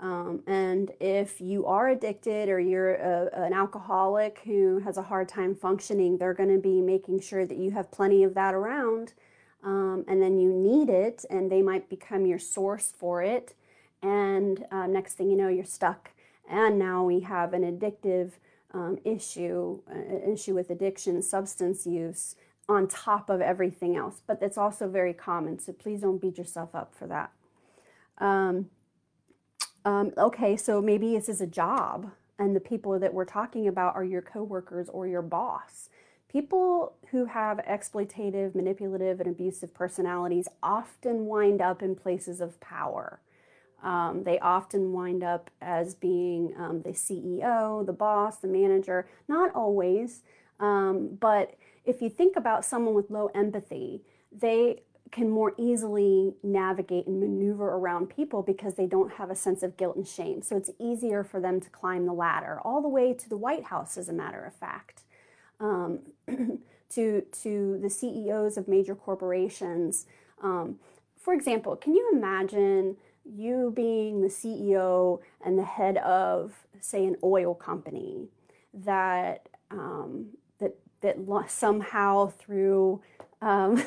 Um, 0.00 0.42
and 0.46 0.90
if 1.00 1.40
you 1.40 1.64
are 1.66 1.88
addicted 1.88 2.48
or 2.48 2.58
you're 2.58 2.94
a, 2.96 3.30
an 3.32 3.52
alcoholic 3.52 4.40
who 4.44 4.80
has 4.80 4.98
a 4.98 5.02
hard 5.02 5.28
time 5.28 5.54
functioning, 5.54 6.18
they're 6.18 6.34
going 6.34 6.54
to 6.54 6.60
be 6.60 6.82
making 6.82 7.20
sure 7.20 7.46
that 7.46 7.56
you 7.56 7.70
have 7.70 7.90
plenty 7.90 8.24
of 8.24 8.34
that 8.34 8.54
around. 8.54 9.14
Um, 9.62 10.04
and 10.06 10.20
then 10.20 10.38
you 10.38 10.52
need 10.52 10.90
it, 10.90 11.24
and 11.30 11.50
they 11.50 11.62
might 11.62 11.88
become 11.88 12.26
your 12.26 12.38
source 12.38 12.92
for 12.94 13.22
it. 13.22 13.54
And 14.02 14.66
uh, 14.70 14.86
next 14.86 15.14
thing 15.14 15.30
you 15.30 15.36
know, 15.36 15.48
you're 15.48 15.64
stuck 15.64 16.10
and 16.48 16.78
now 16.78 17.04
we 17.04 17.20
have 17.20 17.52
an 17.52 17.62
addictive 17.62 18.32
um, 18.72 18.98
issue, 19.04 19.80
an 19.88 20.32
issue 20.32 20.54
with 20.54 20.70
addiction, 20.70 21.22
substance 21.22 21.86
use 21.86 22.36
on 22.68 22.88
top 22.88 23.30
of 23.30 23.40
everything 23.40 23.96
else. 23.96 24.22
But 24.26 24.40
that's 24.40 24.58
also 24.58 24.88
very 24.88 25.12
common, 25.12 25.58
so 25.58 25.72
please 25.72 26.00
don't 26.00 26.20
beat 26.20 26.38
yourself 26.38 26.74
up 26.74 26.94
for 26.94 27.06
that. 27.06 27.30
Um, 28.18 28.70
um, 29.84 30.12
okay, 30.16 30.56
so 30.56 30.80
maybe 30.80 31.12
this 31.12 31.28
is 31.28 31.40
a 31.40 31.46
job, 31.46 32.10
and 32.38 32.56
the 32.56 32.60
people 32.60 32.98
that 32.98 33.12
we're 33.12 33.24
talking 33.24 33.68
about 33.68 33.94
are 33.94 34.04
your 34.04 34.22
coworkers 34.22 34.88
or 34.88 35.06
your 35.06 35.22
boss. 35.22 35.90
People 36.28 36.94
who 37.10 37.26
have 37.26 37.58
exploitative, 37.58 38.54
manipulative, 38.54 39.20
and 39.20 39.28
abusive 39.28 39.72
personalities 39.72 40.48
often 40.62 41.26
wind 41.26 41.60
up 41.60 41.82
in 41.82 41.94
places 41.94 42.40
of 42.40 42.58
power. 42.60 43.20
Um, 43.84 44.24
they 44.24 44.38
often 44.38 44.92
wind 44.92 45.22
up 45.22 45.50
as 45.60 45.94
being 45.94 46.54
um, 46.58 46.82
the 46.82 46.90
CEO, 46.90 47.84
the 47.84 47.92
boss, 47.92 48.38
the 48.38 48.48
manager. 48.48 49.06
Not 49.28 49.54
always, 49.54 50.22
um, 50.58 51.18
but 51.20 51.54
if 51.84 52.00
you 52.00 52.08
think 52.08 52.34
about 52.34 52.64
someone 52.64 52.94
with 52.94 53.10
low 53.10 53.30
empathy, 53.34 54.02
they 54.32 54.82
can 55.12 55.30
more 55.30 55.52
easily 55.58 56.34
navigate 56.42 57.06
and 57.06 57.20
maneuver 57.20 57.68
around 57.68 58.08
people 58.08 58.42
because 58.42 58.74
they 58.74 58.86
don't 58.86 59.12
have 59.12 59.30
a 59.30 59.36
sense 59.36 59.62
of 59.62 59.76
guilt 59.76 59.94
and 59.94 60.08
shame. 60.08 60.42
So 60.42 60.56
it's 60.56 60.70
easier 60.80 61.22
for 61.22 61.38
them 61.38 61.60
to 61.60 61.70
climb 61.70 62.06
the 62.06 62.12
ladder, 62.12 62.58
all 62.64 62.80
the 62.82 62.88
way 62.88 63.12
to 63.12 63.28
the 63.28 63.36
White 63.36 63.64
House, 63.64 63.96
as 63.96 64.08
a 64.08 64.12
matter 64.12 64.44
of 64.44 64.54
fact. 64.54 65.02
Um, 65.60 66.00
to, 66.90 67.20
to 67.20 67.78
the 67.80 67.90
CEOs 67.90 68.56
of 68.56 68.66
major 68.66 68.94
corporations. 68.94 70.06
Um, 70.42 70.78
for 71.16 71.32
example, 71.32 71.76
can 71.76 71.94
you 71.94 72.10
imagine 72.12 72.96
you 73.24 73.72
being 73.74 74.20
the 74.20 74.28
CEO 74.28 75.20
and 75.44 75.58
the 75.58 75.64
head 75.64 75.96
of, 75.98 76.52
say, 76.80 77.04
an 77.04 77.16
oil 77.22 77.54
company 77.54 78.28
that 78.72 79.48
um, 79.70 80.26
that 80.58 80.76
that 81.00 81.16
somehow 81.48 82.28
through 82.28 83.00
um, 83.40 83.82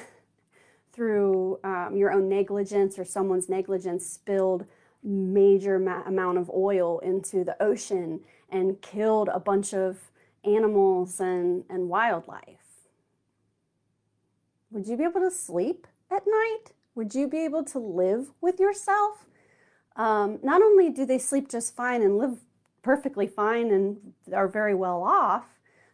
through 0.93 1.59
um, 1.63 1.95
your 1.95 2.11
own 2.11 2.27
negligence 2.27 2.97
or 2.97 3.05
someone's 3.05 3.49
negligence 3.49 4.05
spilled 4.05 4.65
major 5.03 5.77
ma- 5.77 6.03
amount 6.05 6.37
of 6.37 6.49
oil 6.49 6.99
into 6.99 7.43
the 7.43 7.61
ocean 7.61 8.19
and 8.49 8.81
killed 8.81 9.29
a 9.31 9.39
bunch 9.39 9.73
of 9.73 9.97
animals 10.43 11.19
and, 11.19 11.63
and 11.69 11.89
wildlife. 11.89 12.67
Would 14.71 14.87
you 14.87 14.97
be 14.97 15.03
able 15.03 15.21
to 15.21 15.31
sleep 15.31 15.87
at 16.11 16.23
night? 16.25 16.73
Would 16.97 17.15
you 17.15 17.27
be 17.29 17.45
able 17.45 17.63
to 17.63 17.79
live 17.79 18.31
with 18.41 18.59
yourself? 18.59 19.27
um, 19.97 20.39
not 20.43 20.61
only 20.61 20.89
do 20.89 21.05
they 21.05 21.17
sleep 21.17 21.49
just 21.49 21.75
fine 21.75 22.01
and 22.01 22.17
live 22.17 22.37
perfectly 22.83 23.27
fine 23.27 23.71
and 23.71 23.97
are 24.31 24.47
very 24.47 24.75
well 24.75 25.03
off, 25.03 25.45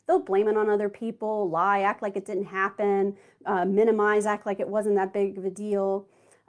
they'll 0.05 0.19
blame 0.19 0.47
it 0.47 0.57
on 0.57 0.69
other 0.69 0.89
people, 0.89 1.49
lie, 1.49 1.81
act 1.81 2.01
like 2.01 2.17
it 2.17 2.25
didn't 2.25 2.45
happen, 2.45 3.15
uh, 3.45 3.65
minimize, 3.65 4.25
act 4.25 4.45
like 4.45 4.59
it 4.59 4.67
wasn't 4.67 4.95
that 4.95 5.13
big 5.13 5.37
of 5.37 5.45
a 5.45 5.49
deal. 5.49 6.05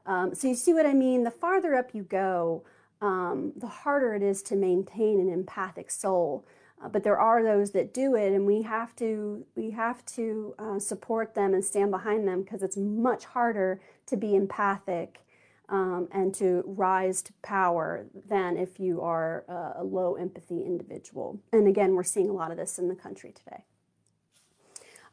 Um, 0.07 0.35
so 0.35 0.49
you 0.49 0.55
see 0.55 0.75
what 0.75 0.85
I 0.85 0.93
mean? 0.93 1.23
The 1.23 1.31
farther 1.31 1.75
up 1.75 1.95
you 1.95 2.03
go, 2.03 2.65
um, 3.01 3.53
the 3.57 3.69
harder 3.69 4.15
it 4.15 4.23
is 4.23 4.43
to 4.45 4.57
maintain 4.57 5.21
an 5.21 5.33
empathic 5.33 5.91
soul. 5.91 6.45
Uh, 6.83 6.89
but 6.89 7.05
there 7.05 7.19
are 7.19 7.43
those 7.43 7.71
that 7.71 7.95
do 7.95 8.17
it, 8.17 8.33
and 8.33 8.45
we 8.45 8.63
have 8.63 8.95
to 8.97 9.47
we 9.55 9.71
have 9.71 10.05
to 10.07 10.55
uh, 10.59 10.79
support 10.79 11.35
them 11.35 11.55
and 11.55 11.65
stand 11.65 11.91
behind 11.93 12.27
them 12.27 12.43
because 12.43 12.63
it's 12.63 12.77
much 12.77 13.25
harder 13.25 13.81
to 14.07 14.17
be 14.17 14.35
empathic 14.35 15.21
um, 15.69 16.09
and 16.13 16.35
to 16.35 16.63
rise 16.67 17.23
to 17.23 17.33
power 17.43 18.07
than 18.29 18.57
if 18.57 18.79
you 18.79 19.01
are 19.01 19.45
a, 19.49 19.81
a 19.81 19.85
low 19.85 20.15
empathy 20.15 20.63
individual. 20.63 21.41
And 21.53 21.67
again, 21.67 21.95
we're 21.95 22.03
seeing 22.03 22.29
a 22.29 22.35
lot 22.35 22.51
of 22.51 22.57
this 22.57 22.79
in 22.79 22.89
the 22.89 22.95
country 22.95 23.33
today. 23.33 23.65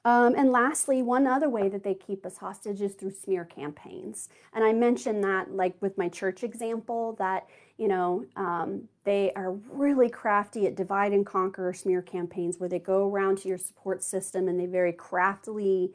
Um, 0.04 0.34
and 0.36 0.51
lastly, 0.51 1.04
one 1.04 1.27
other 1.27 1.47
way 1.47 1.69
that 1.69 1.84
they 1.84 1.93
keep 1.93 2.25
us 2.25 2.38
hostage 2.38 2.82
is 2.82 2.93
through 2.95 3.12
smear 3.12 3.45
campaigns. 3.45 4.30
And 4.54 4.63
I 4.63 4.73
mentioned 4.73 5.23
that, 5.23 5.51
like 5.51 5.75
with 5.80 5.97
my 5.97 6.10
church 6.10 6.43
example, 6.43 7.15
that 7.19 7.47
you 7.77 7.88
know 7.88 8.25
um, 8.36 8.88
they 9.04 9.32
are 9.36 9.51
really 9.51 10.10
crafty 10.10 10.65
at 10.65 10.75
divide 10.75 11.13
and 11.13 11.25
conquer 11.25 11.71
smear 11.71 12.01
campaigns, 12.01 12.58
where 12.58 12.69
they 12.69 12.80
go 12.80 13.08
around 13.08 13.38
to 13.39 13.47
your 13.47 13.60
support 13.60 14.04
system 14.04 14.47
and 14.47 14.60
they 14.60 14.65
very 14.65 14.91
craftily 14.91 15.91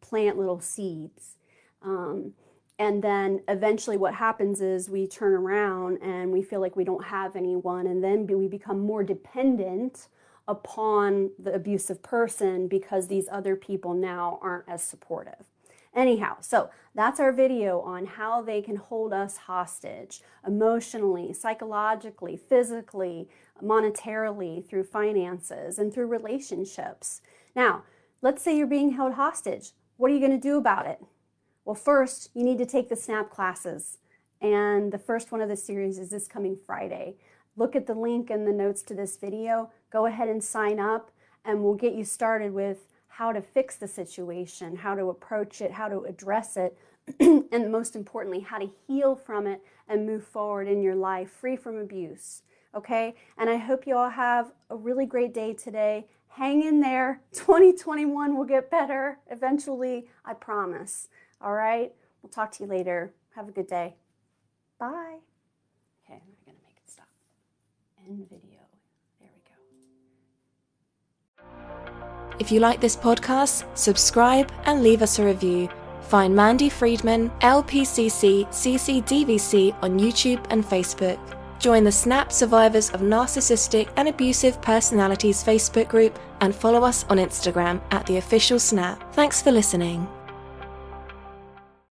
plant 0.00 0.38
little 0.38 0.60
seeds. 0.60 1.36
Um, 1.82 2.34
and 2.80 3.02
then 3.04 3.42
eventually 3.46 3.98
what 3.98 4.14
happens 4.14 4.62
is 4.62 4.88
we 4.88 5.06
turn 5.06 5.34
around 5.34 5.98
and 6.02 6.32
we 6.32 6.42
feel 6.42 6.60
like 6.60 6.76
we 6.76 6.84
don't 6.84 7.04
have 7.04 7.36
anyone 7.36 7.86
and 7.86 8.02
then 8.02 8.26
we 8.26 8.48
become 8.48 8.80
more 8.80 9.04
dependent 9.04 10.08
upon 10.48 11.30
the 11.38 11.52
abusive 11.52 12.02
person 12.02 12.68
because 12.68 13.06
these 13.06 13.28
other 13.30 13.54
people 13.54 13.92
now 13.92 14.38
aren't 14.40 14.66
as 14.66 14.82
supportive. 14.82 15.44
Anyhow 15.94 16.38
so 16.40 16.70
that's 16.94 17.20
our 17.20 17.32
video 17.32 17.80
on 17.80 18.06
how 18.06 18.40
they 18.40 18.62
can 18.62 18.76
hold 18.76 19.12
us 19.12 19.36
hostage 19.36 20.22
emotionally 20.46 21.34
psychologically 21.34 22.34
physically 22.36 23.28
monetarily 23.62 24.66
through 24.66 24.84
finances 24.84 25.78
and 25.78 25.92
through 25.92 26.06
relationships. 26.06 27.20
Now 27.54 27.82
let's 28.22 28.42
say 28.42 28.56
you're 28.56 28.66
being 28.66 28.92
held 28.92 29.14
hostage. 29.14 29.72
What 29.98 30.10
are 30.10 30.14
you 30.14 30.20
going 30.20 30.32
to 30.32 30.38
do 30.38 30.56
about 30.56 30.86
it 30.86 31.02
well, 31.70 31.76
first, 31.76 32.30
you 32.34 32.42
need 32.42 32.58
to 32.58 32.66
take 32.66 32.88
the 32.88 32.96
SNAP 32.96 33.30
classes. 33.30 33.98
And 34.40 34.90
the 34.90 34.98
first 34.98 35.30
one 35.30 35.40
of 35.40 35.48
the 35.48 35.56
series 35.56 36.00
is 36.00 36.10
this 36.10 36.26
coming 36.26 36.58
Friday. 36.66 37.14
Look 37.56 37.76
at 37.76 37.86
the 37.86 37.94
link 37.94 38.28
in 38.28 38.44
the 38.44 38.50
notes 38.52 38.82
to 38.82 38.94
this 38.94 39.16
video. 39.16 39.70
Go 39.92 40.06
ahead 40.06 40.26
and 40.26 40.42
sign 40.42 40.80
up, 40.80 41.12
and 41.44 41.62
we'll 41.62 41.76
get 41.76 41.94
you 41.94 42.02
started 42.02 42.52
with 42.52 42.88
how 43.06 43.30
to 43.30 43.40
fix 43.40 43.76
the 43.76 43.86
situation, 43.86 44.74
how 44.74 44.96
to 44.96 45.10
approach 45.10 45.60
it, 45.60 45.70
how 45.70 45.86
to 45.86 46.00
address 46.00 46.56
it, 46.56 46.76
and 47.20 47.70
most 47.70 47.94
importantly, 47.94 48.40
how 48.40 48.58
to 48.58 48.72
heal 48.88 49.14
from 49.14 49.46
it 49.46 49.60
and 49.86 50.04
move 50.04 50.24
forward 50.24 50.66
in 50.66 50.82
your 50.82 50.96
life 50.96 51.30
free 51.30 51.54
from 51.54 51.76
abuse. 51.76 52.42
Okay? 52.74 53.14
And 53.38 53.48
I 53.48 53.58
hope 53.58 53.86
you 53.86 53.96
all 53.96 54.10
have 54.10 54.50
a 54.70 54.76
really 54.76 55.06
great 55.06 55.32
day 55.32 55.54
today. 55.54 56.08
Hang 56.30 56.64
in 56.64 56.80
there. 56.80 57.20
2021 57.32 58.36
will 58.36 58.44
get 58.44 58.72
better 58.72 59.20
eventually, 59.30 60.08
I 60.24 60.34
promise. 60.34 61.06
All 61.42 61.52
right? 61.52 61.92
We'll 62.22 62.30
talk 62.30 62.52
to 62.52 62.64
you 62.64 62.68
later. 62.68 63.12
Have 63.34 63.48
a 63.48 63.52
good 63.52 63.66
day. 63.66 63.94
Bye. 64.78 65.18
Okay, 66.04 66.14
I'm 66.14 66.34
going 66.44 66.56
to 66.56 66.64
make 66.64 66.76
it 66.76 66.90
stop. 66.90 67.06
End 68.06 68.28
video. 68.28 68.60
There 69.20 69.30
we 69.34 69.40
go. 71.44 72.36
If 72.38 72.50
you 72.52 72.60
like 72.60 72.80
this 72.80 72.96
podcast, 72.96 73.64
subscribe 73.76 74.52
and 74.64 74.82
leave 74.82 75.02
us 75.02 75.18
a 75.18 75.24
review. 75.24 75.68
Find 76.02 76.34
Mandy 76.34 76.68
Friedman, 76.68 77.30
LPCC 77.40 78.48
CCDVC 78.48 79.76
on 79.82 79.98
YouTube 79.98 80.44
and 80.50 80.64
Facebook. 80.64 81.18
Join 81.60 81.84
the 81.84 81.92
SNAP 81.92 82.32
Survivors 82.32 82.90
of 82.90 83.02
Narcissistic 83.02 83.90
and 83.96 84.08
Abusive 84.08 84.60
Personalities 84.62 85.44
Facebook 85.44 85.88
group 85.88 86.18
and 86.40 86.54
follow 86.54 86.82
us 86.82 87.04
on 87.10 87.18
Instagram 87.18 87.80
at 87.90 88.06
the 88.06 88.16
official 88.16 88.58
SNAP. 88.58 89.14
Thanks 89.14 89.42
for 89.42 89.52
listening. 89.52 90.08